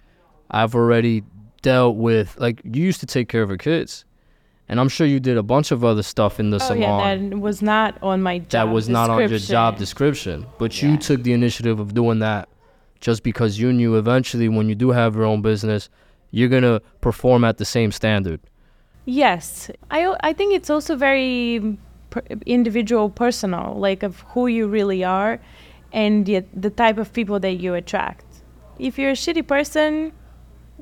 I've 0.52 0.74
already 0.74 1.24
dealt 1.62 1.98
with 1.98 2.38
like 2.40 2.62
you 2.64 2.82
used 2.84 3.02
to 3.02 3.06
take 3.06 3.28
care 3.28 3.44
of 3.44 3.50
your 3.50 3.58
kids 3.58 4.06
and 4.70 4.80
I'm 4.80 4.88
sure 4.88 5.06
you 5.06 5.20
did 5.20 5.36
a 5.36 5.44
bunch 5.44 5.72
of 5.72 5.84
other 5.84 6.04
stuff 6.04 6.40
in 6.40 6.50
the 6.50 6.56
Oh 6.56 6.60
salon 6.60 6.80
yeah, 6.82 7.16
that 7.18 7.38
was 7.40 7.62
not 7.62 8.02
on 8.02 8.22
my 8.22 8.40
job. 8.40 8.50
that 8.52 8.70
was 8.70 8.88
not 8.88 9.10
on 9.10 9.20
your 9.30 9.38
job 9.38 9.78
description. 9.78 10.42
description, 10.44 10.46
but 10.60 10.82
you 10.82 10.96
took 10.98 11.24
the 11.24 11.34
initiative 11.34 11.82
of 11.82 11.94
doing 11.94 12.20
that 12.20 12.48
just 13.02 13.24
because 13.24 13.60
you 13.60 13.74
knew 13.74 13.98
eventually 13.98 14.48
when 14.48 14.70
you 14.70 14.76
do 14.76 14.92
have 14.92 15.16
your 15.16 15.26
own 15.26 15.42
business, 15.42 15.90
you're 16.30 16.50
gonna 16.50 16.80
perform 17.02 17.44
at 17.44 17.58
the 17.58 17.66
same 17.66 17.92
standard. 17.92 18.40
Yes, 19.06 19.70
I 19.90 20.16
I 20.22 20.34
think 20.34 20.54
it's 20.54 20.70
also 20.70 20.96
very 20.96 21.78
per- 22.12 22.24
individual, 22.46 23.10
personal, 23.10 23.76
like 23.78 24.04
of 24.04 24.22
who 24.30 24.48
you 24.48 24.68
really 24.68 25.04
are, 25.04 25.40
and 25.92 26.26
the 26.26 26.46
the 26.54 26.70
type 26.70 26.98
of 26.98 27.12
people 27.12 27.40
that 27.40 27.56
you 27.60 27.74
attract. 27.74 28.26
If 28.80 28.98
you're 28.98 29.12
a 29.12 29.22
shitty 29.24 29.46
person, 29.48 30.14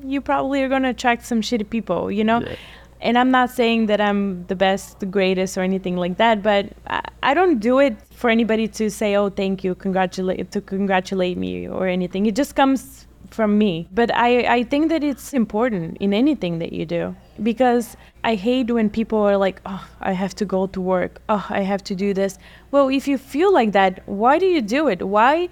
you 0.04 0.20
probably 0.20 0.62
are 0.62 0.68
gonna 0.68 0.90
attract 0.90 1.24
some 1.24 1.40
shitty 1.40 1.68
people, 1.70 2.10
you 2.10 2.24
know. 2.24 2.40
Yeah. 2.40 2.54
And 3.02 3.16
I'm 3.16 3.30
not 3.30 3.50
saying 3.50 3.86
that 3.86 4.00
I'm 4.00 4.44
the 4.46 4.54
best, 4.54 5.00
the 5.00 5.06
greatest, 5.06 5.56
or 5.56 5.62
anything 5.62 5.96
like 5.96 6.18
that, 6.18 6.42
but 6.42 6.66
I, 6.86 7.00
I 7.22 7.34
don't 7.34 7.58
do 7.58 7.78
it 7.78 7.96
for 8.12 8.28
anybody 8.28 8.68
to 8.68 8.90
say, 8.90 9.16
"Oh, 9.16 9.30
thank 9.30 9.64
you, 9.64 9.74
congratulate," 9.74 10.50
to 10.50 10.60
congratulate 10.60 11.38
me 11.38 11.66
or 11.68 11.86
anything. 11.86 12.26
It 12.26 12.36
just 12.36 12.54
comes 12.56 13.06
from 13.30 13.56
me. 13.56 13.88
But 13.92 14.14
I, 14.14 14.56
I 14.56 14.62
think 14.64 14.88
that 14.90 15.02
it's 15.02 15.32
important 15.32 15.96
in 15.98 16.12
anything 16.12 16.58
that 16.58 16.72
you 16.72 16.84
do 16.84 17.14
because 17.42 17.96
I 18.24 18.34
hate 18.34 18.70
when 18.70 18.90
people 18.90 19.18
are 19.18 19.38
like, 19.38 19.62
"Oh, 19.64 19.86
I 20.00 20.12
have 20.12 20.34
to 20.36 20.44
go 20.44 20.66
to 20.66 20.80
work. 20.80 21.22
Oh, 21.28 21.46
I 21.48 21.62
have 21.62 21.82
to 21.84 21.94
do 21.94 22.12
this." 22.12 22.38
Well, 22.70 22.88
if 22.88 23.08
you 23.08 23.16
feel 23.16 23.52
like 23.52 23.72
that, 23.72 24.02
why 24.06 24.38
do 24.38 24.46
you 24.46 24.60
do 24.60 24.88
it? 24.88 25.06
Why, 25.06 25.48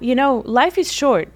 you 0.00 0.14
know, 0.14 0.42
life 0.46 0.78
is 0.78 0.90
short 0.90 1.28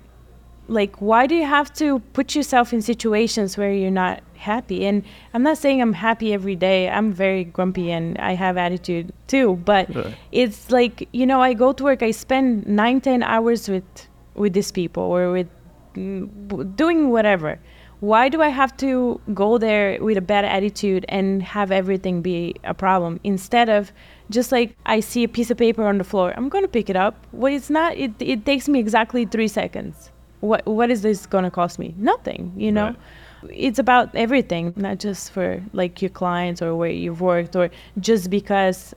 like 0.71 0.97
why 1.03 1.27
do 1.27 1.35
you 1.35 1.45
have 1.45 1.73
to 1.75 1.99
put 2.13 2.35
yourself 2.37 2.73
in 2.73 2.81
situations 2.81 3.57
where 3.59 3.73
you're 3.73 3.91
not 3.91 4.23
happy? 4.37 4.87
And 4.87 5.03
i'm 5.35 5.43
not 5.43 5.59
saying 5.59 5.83
i'm 5.83 5.93
happy 5.93 6.33
every 6.33 6.57
day. 6.57 6.89
I'm 6.89 7.13
very 7.13 7.45
grumpy 7.45 7.91
and 7.91 8.17
i 8.19 8.35
have 8.35 8.57
attitude 8.57 9.13
too. 9.27 9.57
But 9.65 9.95
Right. 9.95 10.15
it's 10.33 10.71
like 10.71 11.09
you 11.13 11.27
know 11.27 11.41
i 11.43 11.55
go 11.55 11.73
to 11.73 11.85
work 11.85 12.03
i 12.03 12.13
spend 12.13 12.67
nine 12.67 13.01
ten 13.01 13.23
hours 13.23 13.69
with 13.69 14.09
with 14.35 14.53
these 14.53 14.71
people 14.71 15.03
or 15.03 15.33
with 15.33 15.49
mm, 15.95 16.77
doing 16.77 17.11
whatever. 17.11 17.59
Why 17.99 18.29
do 18.31 18.41
i 18.41 18.49
have 18.49 18.77
to 18.79 19.21
go 19.35 19.59
there 19.59 20.03
with 20.03 20.17
a 20.17 20.23
bad 20.23 20.45
attitude 20.45 21.05
and 21.09 21.43
have 21.43 21.71
everything 21.71 22.23
be 22.23 22.55
a 22.65 22.73
problem 22.73 23.19
instead 23.25 23.69
of 23.69 23.93
just 24.31 24.53
like 24.53 24.77
i 24.87 25.01
see 25.01 25.25
a 25.25 25.29
piece 25.29 25.51
of 25.51 25.59
paper 25.59 25.85
on 25.85 25.99
the 25.99 26.05
floor 26.05 26.33
i'm 26.37 26.49
going 26.49 26.65
to 26.65 26.69
pick 26.79 26.89
it 26.89 26.97
up. 26.97 27.27
Well 27.33 27.53
it's 27.53 27.69
not 27.69 27.97
it, 27.97 28.13
it 28.21 28.47
takes 28.47 28.69
me 28.69 28.79
exactly 28.79 29.27
three 29.27 29.49
seconds 29.49 30.11
what 30.41 30.67
what 30.67 30.91
is 30.91 31.03
this 31.03 31.27
going 31.27 31.45
to 31.45 31.51
cost 31.51 31.79
me? 31.79 31.95
Nothing 31.97 32.53
you 32.57 32.73
know? 32.73 32.95
Right. 33.43 33.57
it's 33.57 33.79
about 33.79 34.15
everything 34.15 34.73
not 34.77 34.99
just 34.99 35.33
for 35.33 35.63
like 35.73 36.03
your 36.03 36.11
clients 36.11 36.61
or 36.61 36.75
where 36.75 36.91
you've 36.91 37.21
worked 37.21 37.57
or 37.57 37.71
just 37.99 38.29
because 38.29 38.95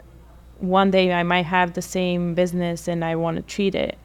one 0.59 0.91
day 0.91 1.13
i 1.13 1.23
might 1.23 1.45
have 1.45 1.73
the 1.73 1.81
same 1.81 2.33
business 2.33 2.87
and 2.87 3.03
i 3.05 3.15
want 3.15 3.37
to 3.37 3.43
treat 3.43 3.75
it 3.75 3.97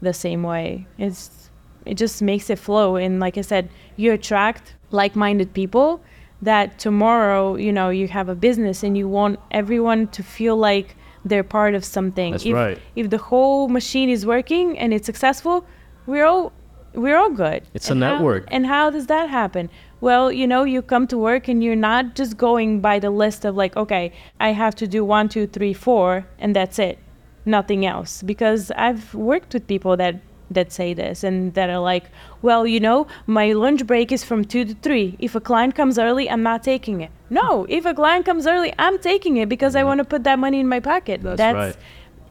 the 0.00 0.12
same 0.12 0.42
way. 0.42 0.86
It's 0.98 1.50
it 1.84 1.96
just 1.96 2.20
makes 2.20 2.50
it 2.50 2.58
flow. 2.58 2.96
And 2.96 3.20
like 3.20 3.38
i 3.38 3.40
said 3.40 3.68
you 3.96 4.12
attract 4.12 4.74
like-minded 4.90 5.52
people 5.52 6.02
that 6.40 6.78
tomorrow 6.78 7.56
you 7.56 7.72
know 7.72 7.90
you 7.90 8.08
have 8.08 8.28
a 8.28 8.34
business 8.34 8.82
and 8.82 8.96
you 8.96 9.08
want 9.08 9.38
everyone 9.50 10.06
to 10.08 10.22
feel 10.22 10.56
like 10.56 10.96
they're 11.24 11.44
part 11.44 11.74
of 11.74 11.84
something. 11.84 12.32
That's 12.32 12.46
if, 12.46 12.54
right. 12.54 12.78
if 12.96 13.10
the 13.10 13.18
whole 13.18 13.68
machine 13.68 14.08
is 14.08 14.24
working 14.24 14.78
and 14.78 14.94
it's 14.94 15.06
successful 15.06 15.66
we're 16.06 16.24
all 16.24 16.52
we're 16.94 17.16
all 17.16 17.30
good. 17.30 17.62
It's 17.74 17.88
a 17.88 17.92
And 17.92 18.02
how- 18.02 18.14
network. 18.14 18.44
and 18.50 18.66
how 18.66 18.90
does 18.90 19.06
that 19.06 19.28
happen? 19.30 19.68
Well 20.00 20.30
you 20.30 20.46
know 20.46 20.62
you 20.64 20.80
come 20.82 21.06
to 21.08 21.18
work 21.18 21.48
and 21.48 21.62
you're 21.64 21.74
not 21.90 22.14
just 22.14 22.36
going 22.36 22.80
by 22.80 22.98
the 23.00 23.10
list 23.10 23.44
of 23.44 23.56
like 23.56 23.76
okay 23.76 24.12
i 24.38 24.50
have 24.52 24.74
to 24.76 24.86
do 24.86 25.04
one 25.04 25.28
two 25.28 25.46
three 25.46 25.72
four 25.74 26.24
and 26.38 26.54
that's 26.54 26.78
it. 26.78 26.98
Nothing 27.44 27.84
else. 27.84 28.22
Because 28.22 28.70
i've 28.76 29.12
worked 29.14 29.54
with 29.54 29.66
people 29.66 29.96
that 29.96 30.14
that 30.50 30.72
say 30.72 30.94
this 30.94 31.24
and 31.24 31.52
that 31.54 31.68
are 31.68 31.80
like 31.80 32.04
well 32.40 32.66
you 32.66 32.80
know 32.80 33.06
my 33.26 33.52
lunch 33.52 33.86
break 33.86 34.10
is 34.10 34.24
from 34.24 34.44
2 34.44 34.64
to 34.64 34.74
3 34.82 35.16
if 35.18 35.34
a 35.34 35.40
client 35.40 35.74
comes 35.74 35.98
early 35.98 36.30
i'm 36.30 36.42
not 36.42 36.62
taking 36.62 37.00
it. 37.02 37.10
No 37.28 37.66
if 37.78 37.84
a 37.84 37.92
client 37.92 38.24
comes 38.24 38.46
early 38.46 38.72
i'm 38.78 38.98
taking 38.98 39.36
it 39.36 39.48
because 39.48 39.76
i 39.76 39.82
want 39.84 39.98
to 39.98 40.04
put 40.04 40.24
that 40.24 40.38
money 40.38 40.60
in 40.60 40.68
my 40.68 40.80
pocket. 40.80 41.20
That's 41.22 41.54
right. 41.54 41.76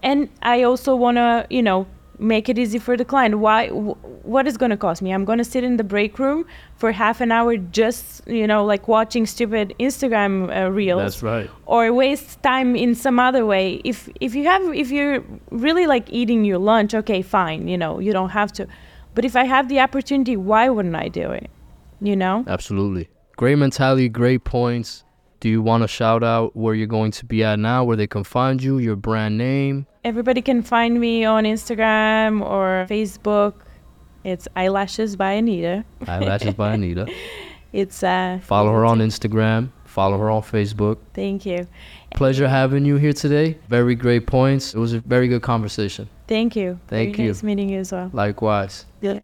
and 0.01 0.29
I 0.41 0.63
also 0.63 0.95
want 0.95 1.17
to, 1.17 1.45
you 1.49 1.61
know, 1.61 1.85
make 2.19 2.49
it 2.49 2.57
easy 2.57 2.79
for 2.79 2.97
the 2.97 3.05
client. 3.05 3.39
Why? 3.39 3.67
Wh- 3.69 4.25
what 4.25 4.47
is 4.47 4.57
going 4.57 4.71
to 4.71 4.77
cost 4.77 5.01
me? 5.01 5.11
I'm 5.11 5.25
going 5.25 5.37
to 5.37 5.43
sit 5.43 5.63
in 5.63 5.77
the 5.77 5.83
break 5.83 6.19
room 6.19 6.45
for 6.75 6.91
half 6.91 7.21
an 7.21 7.31
hour 7.31 7.57
just, 7.57 8.27
you 8.27 8.47
know, 8.47 8.65
like 8.65 8.87
watching 8.87 9.25
stupid 9.25 9.73
Instagram 9.79 10.55
uh, 10.55 10.71
reels, 10.71 11.01
That's 11.01 11.23
right. 11.23 11.49
or 11.65 11.93
waste 11.93 12.41
time 12.43 12.75
in 12.75 12.95
some 12.95 13.19
other 13.19 13.45
way. 13.45 13.81
If 13.83 14.09
if 14.19 14.35
you 14.35 14.45
have, 14.45 14.61
if 14.73 14.91
you're 14.91 15.23
really 15.51 15.87
like 15.87 16.11
eating 16.11 16.43
your 16.45 16.57
lunch, 16.57 16.93
okay, 16.93 17.21
fine, 17.21 17.67
you 17.67 17.77
know, 17.77 17.99
you 17.99 18.11
don't 18.13 18.29
have 18.29 18.51
to. 18.53 18.67
But 19.15 19.25
if 19.25 19.35
I 19.35 19.45
have 19.45 19.67
the 19.67 19.79
opportunity, 19.79 20.37
why 20.37 20.69
wouldn't 20.69 20.95
I 20.95 21.07
do 21.07 21.31
it? 21.31 21.49
You 22.01 22.15
know? 22.15 22.43
Absolutely. 22.47 23.09
Great 23.35 23.55
mentality, 23.55 24.09
great 24.09 24.43
points. 24.43 25.03
Do 25.39 25.49
you 25.49 25.61
want 25.61 25.83
to 25.83 25.87
shout 25.87 26.23
out 26.23 26.55
where 26.55 26.73
you're 26.73 26.87
going 26.87 27.11
to 27.11 27.25
be 27.25 27.43
at 27.43 27.59
now, 27.59 27.83
where 27.83 27.95
they 27.95 28.07
can 28.07 28.23
find 28.23 28.61
you, 28.61 28.79
your 28.79 28.95
brand 28.95 29.37
name? 29.37 29.85
Everybody 30.07 30.41
can 30.41 30.63
find 30.63 31.01
me 31.01 31.25
on 31.25 31.43
Instagram 31.43 32.41
or 32.41 32.87
Facebook. 32.89 33.55
It's 34.23 34.47
eyelashes 34.55 35.17
by 35.17 35.33
Anita. 35.33 35.83
Eyelashes 36.07 36.53
by 36.53 36.73
Anita. 36.75 37.11
It's 37.73 38.01
uh 38.03 38.39
Follow 38.41 38.71
her 38.71 38.85
on 38.85 38.99
Instagram. 38.99 39.69
Follow 39.83 40.17
her 40.17 40.29
on 40.29 40.43
Facebook. 40.43 40.97
Thank 41.13 41.45
you. 41.45 41.67
Pleasure 42.15 42.47
having 42.47 42.85
you 42.85 42.95
here 42.95 43.11
today. 43.11 43.57
Very 43.67 43.95
great 43.95 44.27
points. 44.27 44.73
It 44.73 44.79
was 44.79 44.93
a 44.93 45.01
very 45.01 45.27
good 45.27 45.41
conversation. 45.41 46.07
Thank 46.25 46.55
you. 46.55 46.79
Thank 46.87 47.17
Very 47.17 47.25
you. 47.27 47.33
Nice 47.33 47.43
meeting 47.43 47.67
you 47.67 47.79
as 47.79 47.91
well. 47.91 48.09
Likewise. 48.13 48.85
Yeah. 49.01 49.19